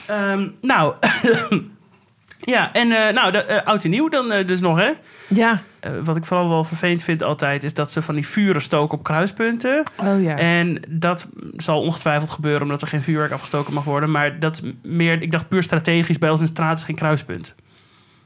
Ehm, 0.07 0.48
nou, 0.61 0.94
ja, 2.54 2.72
en 2.72 2.92
eh, 2.92 3.14
nou, 3.14 3.33
de, 3.33 3.42
eh, 3.42 3.66
oud 3.66 3.85
en 3.85 3.90
nieuw 3.90 4.09
dan 4.09 4.46
dus 4.46 4.61
nog, 4.61 4.78
hè? 4.78 4.92
Ja. 5.28 5.62
Wat 6.02 6.16
ik 6.16 6.24
vooral 6.24 6.48
wel 6.48 6.64
vervelend 6.64 7.02
vind 7.02 7.22
altijd... 7.22 7.64
is 7.64 7.74
dat 7.74 7.92
ze 7.92 8.02
van 8.02 8.14
die 8.14 8.26
vuren 8.26 8.62
stoken 8.62 8.98
op 8.98 9.04
kruispunten. 9.04 9.83
Oh 9.96 10.22
ja. 10.22 10.37
En 10.37 10.83
dat 10.88 11.26
zal 11.57 11.80
ongetwijfeld 11.80 12.30
gebeuren... 12.30 12.62
omdat 12.62 12.83
er 12.83 12.88
geen 12.88 13.02
vuurwerk 13.02 13.33
afgestoken 13.33 13.74
mag 13.74 13.85
worden. 13.85 14.11
Maar 14.11 14.38
dat 14.38 14.62
is 14.62 14.70
meer... 14.83 15.22
Ik 15.22 15.30
dacht 15.30 15.48
puur 15.48 15.62
strategisch... 15.62 16.18
bij 16.18 16.30
ons 16.30 16.40
in 16.40 16.46
de 16.46 16.52
straat 16.52 16.78
is 16.78 16.85
geen 16.85 16.96
kruispunt. 16.96 17.54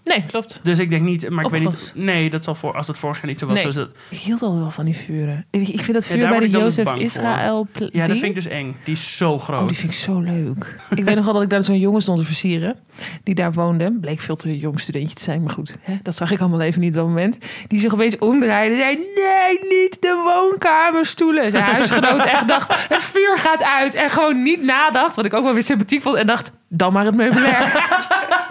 Nee, 0.04 0.24
klopt. 0.26 0.61
Dus 0.62 0.78
ik 0.78 0.90
denk 0.90 1.02
niet... 1.02 1.30
Maar 1.30 1.44
ik 1.44 1.50
weet 1.50 1.61
niet... 1.61 1.92
Nee, 1.94 2.30
dat 2.30 2.44
zal 2.44 2.54
voor, 2.54 2.74
als 2.74 2.87
dat 2.87 2.98
vorig 2.98 3.16
jaar 3.16 3.26
niet 3.26 3.38
zo 3.38 3.46
was... 3.46 3.54
Nee. 3.54 3.62
zo 3.62 3.68
is 3.68 3.74
het- 3.87 3.96
Ik 4.08 4.18
hield 4.18 4.42
altijd 4.42 4.61
wel 4.61 4.70
van 4.70 4.84
die 4.84 4.96
vuren. 4.96 5.46
Ik, 5.50 5.68
ik 5.68 5.80
vind 5.80 5.92
dat 5.92 6.06
vuur 6.06 6.28
bij 6.28 6.38
de 6.40 6.48
dus 6.48 6.61
Jozef. 6.61 6.94
Israël... 6.94 7.66
pl- 7.72 7.84
ja, 7.92 8.06
dat 8.06 8.16
vind 8.18 8.28
ik 8.28 8.34
dus 8.34 8.46
eng. 8.46 8.76
Die 8.84 8.94
is 8.94 9.16
zo 9.16 9.38
groot. 9.38 9.61
Oh, 9.61 9.66
die 9.66 9.76
vind 9.76 9.92
ik 9.92 9.98
zo 9.98 10.20
leuk. 10.20 10.76
ik 10.94 11.04
weet 11.04 11.14
nog 11.16 11.24
wel 11.24 11.34
dat 11.34 11.42
ik 11.42 11.50
daar 11.50 11.62
zo'n 11.62 11.78
jongen 11.78 12.02
stond 12.02 12.18
te 12.18 12.24
versieren. 12.24 12.76
Die 13.22 13.34
daar 13.34 13.52
woonde. 13.52 13.92
Bleek 14.00 14.20
veel 14.20 14.37
te 14.37 14.58
jong 14.58 14.80
studentje 14.80 15.14
te 15.14 15.22
zijn. 15.22 15.42
Maar 15.42 15.52
goed, 15.52 15.76
hè, 15.80 15.96
dat 16.02 16.14
zag 16.14 16.30
ik 16.30 16.40
allemaal 16.40 16.61
even 16.61 16.80
niet 16.80 16.90
op 16.90 16.96
dat 16.96 17.06
moment. 17.06 17.38
Die 17.66 17.78
zich 17.78 17.92
opeens 17.92 18.18
omdraaide. 18.18 18.74
en 18.74 18.80
zei, 18.80 18.96
nee, 18.96 19.78
niet 19.78 19.96
de 20.00 20.22
woonkamerstoelen. 20.24 21.50
Zijn 21.50 21.64
huisgenoot 21.64 22.24
echt 22.24 22.48
dacht, 22.48 22.88
het 22.88 23.02
vuur 23.02 23.38
gaat 23.38 23.62
uit. 23.62 23.94
En 23.94 24.11
gewoon 24.11 24.42
niet 24.42 24.62
nadacht. 24.62 25.14
Wat 25.16 25.24
ik 25.24 25.34
ook 25.34 25.44
wel 25.44 25.52
weer 25.52 25.62
sympathiek 25.62 26.02
vond. 26.02 26.16
En 26.16 26.26
dacht, 26.26 26.52
dan 26.68 26.92
maar 26.92 27.04
het 27.04 27.14
meubilair. 27.16 27.72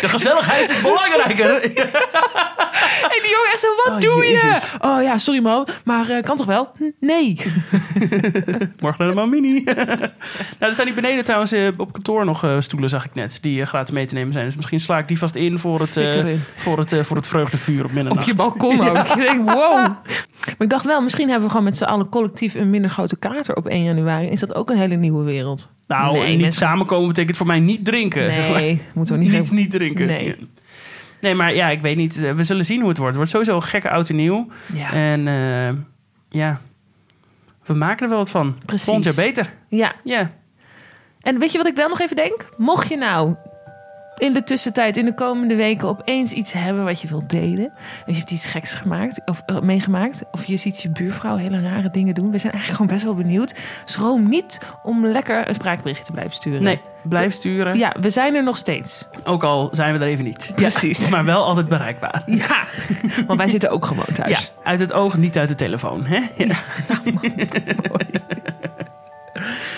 De 0.00 0.08
gezelligheid 0.08 0.70
is 0.70 0.80
belangrijker. 0.80 1.50
en 3.14 3.20
die 3.22 3.30
jongen 3.30 3.50
echt 3.52 3.60
zo, 3.60 3.66
wat 3.84 3.94
Oh, 3.94 4.00
doe 4.00 4.26
Jezus. 4.26 4.70
je? 4.70 4.78
Oh 4.80 5.02
ja, 5.02 5.18
sorry 5.18 5.40
man. 5.40 5.68
Maar 5.84 6.08
eh, 6.08 6.22
kan 6.22 6.36
toch 6.36 6.46
wel? 6.46 6.72
Nee. 7.00 7.36
Morgen 8.80 8.98
naar 9.04 9.08
de 9.08 9.14
Mamini. 9.14 9.62
nou, 9.64 10.08
er 10.58 10.72
staan 10.72 10.84
die 10.84 10.94
beneden 10.94 11.24
trouwens 11.24 11.52
eh, 11.52 11.68
op 11.76 11.92
kantoor 11.92 12.24
nog 12.24 12.44
eh, 12.44 12.56
stoelen, 12.58 12.88
zag 12.88 13.04
ik 13.04 13.14
net. 13.14 13.38
Die 13.40 13.64
gratis 13.64 13.94
mee 13.94 14.06
te 14.06 14.14
nemen 14.14 14.32
zijn. 14.32 14.44
Dus 14.44 14.56
misschien 14.56 14.80
sla 14.80 14.98
ik 14.98 15.08
die 15.08 15.18
vast 15.18 15.34
in 15.34 15.58
voor 15.58 15.80
het, 15.80 15.96
in. 15.96 16.40
voor 16.56 16.78
het, 16.78 16.94
voor 17.00 17.16
het 17.16 17.26
vreugdevuur 17.26 17.84
op 17.84 17.92
middernacht. 17.92 18.30
Op 18.30 18.36
je 18.36 18.42
balkon 18.42 18.88
ook. 18.88 18.96
Ik 18.96 19.14
denk, 19.14 19.50
wow. 19.50 19.76
Maar 19.76 20.54
ik 20.58 20.70
dacht 20.70 20.84
wel, 20.84 21.00
misschien 21.02 21.26
hebben 21.28 21.44
we 21.44 21.50
gewoon 21.50 21.64
met 21.64 21.76
z'n 21.76 21.84
allen 21.84 22.08
collectief 22.08 22.54
een 22.54 22.70
minder 22.70 22.90
grote 22.90 23.16
kater 23.16 23.56
op 23.56 23.66
1 23.66 23.84
januari. 23.84 24.28
Is 24.28 24.40
dat 24.40 24.54
ook 24.54 24.70
een 24.70 24.78
hele 24.78 24.96
nieuwe 24.96 25.24
wereld? 25.24 25.68
Nou, 25.98 26.12
Nee, 26.12 26.22
en 26.24 26.30
niet 26.30 26.40
mensen- 26.40 26.66
samenkomen 26.66 27.08
betekent 27.08 27.36
voor 27.36 27.46
mij 27.46 27.60
niet 27.60 27.84
drinken. 27.84 28.34
zeg 28.34 28.48
maar. 28.50 28.60
Nee, 28.60 28.80
moeten 28.94 29.14
we 29.14 29.20
niet 29.22 29.32
Niet, 29.38 29.46
gaan- 29.46 29.56
niet 29.56 29.70
drinken. 29.70 30.06
Nee. 30.06 30.36
Nee, 31.20 31.34
maar 31.34 31.54
ja, 31.54 31.68
ik 31.68 31.80
weet 31.80 31.96
niet. 31.96 32.22
Eh, 32.24 32.32
We 32.32 32.44
zullen 32.44 32.64
zien 32.64 32.80
hoe 32.80 32.88
het 32.88 32.98
wordt. 32.98 33.16
Het 33.16 33.30
wordt 33.30 33.30
sowieso 33.30 33.54
een 33.54 33.62
gekke 33.70 33.90
oud 33.90 34.08
en 34.08 34.16
nieuw. 34.16 34.48
Ja. 34.72 34.92
En 34.92 35.28
eh, 35.28 35.76
ja, 36.40 36.60
we 37.64 37.74
maken 37.74 38.02
er 38.02 38.08
wel 38.08 38.18
wat 38.18 38.30
van. 38.30 38.56
Precies. 38.66 38.84
Volgend 38.84 39.04
jaar 39.04 39.14
beter. 39.14 39.52
ja. 39.68 39.92
Ja. 40.04 40.30
En 41.20 41.38
weet 41.38 41.52
je 41.52 41.58
wat 41.58 41.66
ik 41.66 41.74
wel 41.76 41.88
nog 41.88 42.00
even 42.00 42.16
denk? 42.16 42.48
Mocht 42.56 42.88
je 42.88 42.96
nou 42.96 43.34
in 44.20 44.32
de 44.32 44.44
tussentijd, 44.44 44.96
in 44.96 45.04
de 45.04 45.14
komende 45.14 45.54
weken, 45.54 45.88
opeens 45.88 46.32
iets 46.32 46.52
hebben 46.52 46.84
wat 46.84 47.00
je 47.00 47.08
wilt 47.08 47.30
delen. 47.30 47.66
Of 48.00 48.06
je 48.06 48.14
hebt 48.14 48.30
iets 48.30 48.44
geks 48.44 48.72
gemaakt 48.72 49.20
of 49.24 49.42
eh, 49.46 49.60
meegemaakt. 49.60 50.22
Of 50.30 50.44
je 50.44 50.56
ziet 50.56 50.82
je 50.82 50.88
buurvrouw 50.88 51.36
hele 51.36 51.60
rare 51.60 51.90
dingen 51.90 52.14
doen. 52.14 52.30
We 52.30 52.38
zijn 52.38 52.52
eigenlijk 52.52 52.82
gewoon 52.82 52.96
best 52.96 53.04
wel 53.04 53.24
benieuwd. 53.24 53.54
Schroom 53.84 54.28
niet 54.28 54.60
om 54.82 55.06
lekker 55.06 55.48
een 55.48 55.54
spraakberichtje 55.54 56.04
te 56.04 56.12
blijven 56.12 56.34
sturen. 56.34 56.62
Nee, 56.62 56.80
blijf 57.02 57.32
sturen. 57.32 57.78
Ja, 57.78 57.94
we 58.00 58.10
zijn 58.10 58.34
er 58.34 58.42
nog 58.42 58.56
steeds. 58.56 59.06
Ook 59.24 59.44
al 59.44 59.68
zijn 59.72 59.92
we 59.92 60.04
er 60.04 60.10
even 60.10 60.24
niet. 60.24 60.52
Precies. 60.54 61.08
Maar 61.08 61.24
wel 61.24 61.44
altijd 61.44 61.68
bereikbaar. 61.68 62.22
Ja, 62.26 62.64
want 63.26 63.38
wij 63.38 63.48
zitten 63.48 63.70
ook 63.70 63.86
gewoon 63.86 64.14
thuis. 64.14 64.30
Ja, 64.30 64.38
uit 64.62 64.80
het 64.80 64.92
oog, 64.92 65.16
niet 65.16 65.38
uit 65.38 65.48
de 65.48 65.54
telefoon. 65.54 66.04
Hè? 66.04 66.16
Ja. 66.16 66.46
ja, 66.46 66.56
nou, 66.88 67.30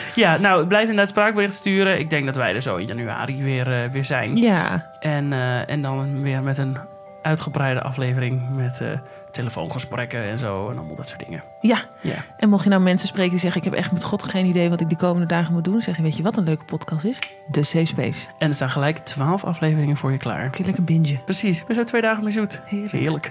blijf 0.68 0.82
inderdaad 0.82 1.08
spraakbericht 1.08 1.54
sturen. 1.54 1.98
Ik 1.98 2.10
denk 2.10 2.26
dat 2.26 2.36
wij 2.36 2.54
er 2.54 2.62
zo 2.62 2.76
in 2.76 2.86
januari 2.86 3.42
weer, 3.42 3.72
eh, 3.72 3.90
weer 3.90 4.04
zijn. 4.04 4.36
Ja, 4.36 4.90
En, 5.00 5.32
eh, 5.32 5.70
en 5.70 5.82
dan 5.82 6.22
weer 6.22 6.42
met 6.42 6.58
een 6.58 6.76
uitgebreide 7.22 7.82
aflevering 7.82 8.42
met 8.56 8.80
eh, 8.80 8.88
telefoongesprekken 9.30 10.22
en 10.22 10.38
zo. 10.38 10.70
En 10.70 10.78
allemaal 10.78 10.96
dat 10.96 11.08
soort 11.08 11.24
dingen. 11.24 11.42
ja. 11.60 11.78
Ja. 12.00 12.14
En 12.38 12.48
mocht 12.48 12.64
je 12.64 12.70
nou 12.70 12.82
mensen 12.82 13.08
spreken 13.08 13.30
die 13.30 13.38
zeggen... 13.40 13.62
ik 13.62 13.70
heb 13.70 13.78
echt 13.78 13.92
met 13.92 14.04
god 14.04 14.22
geen 14.22 14.46
idee 14.46 14.68
wat 14.68 14.80
ik 14.80 14.88
de 14.88 14.96
komende 14.96 15.26
dagen 15.26 15.52
moet 15.52 15.64
doen... 15.64 15.80
zeg 15.80 15.96
je, 15.96 16.02
weet 16.02 16.16
je 16.16 16.22
wat 16.22 16.36
een 16.36 16.44
leuke 16.44 16.64
podcast 16.64 17.04
is? 17.04 17.18
De 17.50 17.62
Safe 17.62 17.86
Space. 17.86 18.26
En 18.38 18.48
er 18.48 18.54
staan 18.54 18.70
gelijk 18.70 18.98
twaalf 18.98 19.44
afleveringen 19.44 19.96
voor 19.96 20.12
je 20.12 20.18
klaar. 20.18 20.50
Kun 20.50 20.58
je 20.58 20.64
lekker 20.64 20.84
bingen. 20.84 21.20
Precies, 21.24 21.60
ik 21.60 21.66
ben 21.66 21.76
zo 21.76 21.84
twee 21.84 22.00
dagen 22.00 22.24
mee 22.24 22.32
zoet. 22.32 22.60
Heerlijk. 22.64 22.92
Heerlijk. 22.92 23.30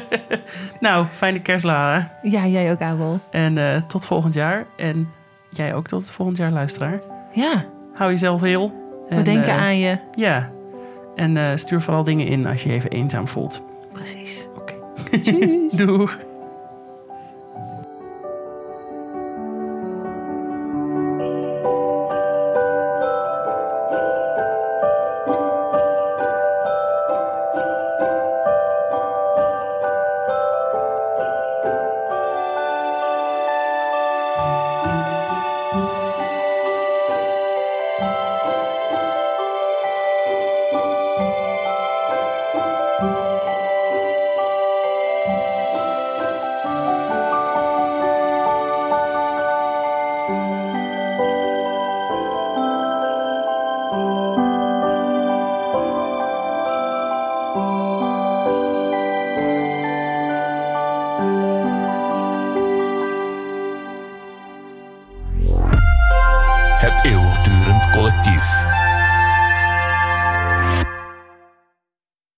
nou, 0.80 1.06
fijne 1.12 1.40
kerst, 1.40 1.64
Lara. 1.64 2.10
Ja, 2.22 2.46
jij 2.46 2.70
ook, 2.72 2.80
Abel. 2.80 3.20
En 3.30 3.84
tot 3.86 4.04
volgend 4.04 4.34
jaar. 4.34 4.66
En 4.76 5.12
jij 5.56 5.74
ook 5.74 5.86
tot 5.86 6.10
volgend 6.10 6.36
jaar, 6.36 6.50
luisteraar. 6.50 7.00
Ja, 7.32 7.64
Hou 7.96 8.10
jezelf 8.10 8.40
heel. 8.40 8.72
we 9.08 9.14
En, 9.14 9.24
denken 9.24 9.52
eh, 9.52 9.62
aan 9.62 9.78
je. 9.78 9.98
Ja. 10.14 10.50
En 11.14 11.36
eh, 11.36 11.56
stuur 11.56 11.80
vooral 11.80 12.04
dingen 12.04 12.26
in 12.26 12.46
als 12.46 12.62
je 12.62 12.68
je 12.68 12.74
even 12.74 12.90
eenzaam 12.90 13.28
voelt. 13.28 13.62
Precies. 13.92 14.46
Oké. 14.56 14.74
Doeg. 15.84 16.18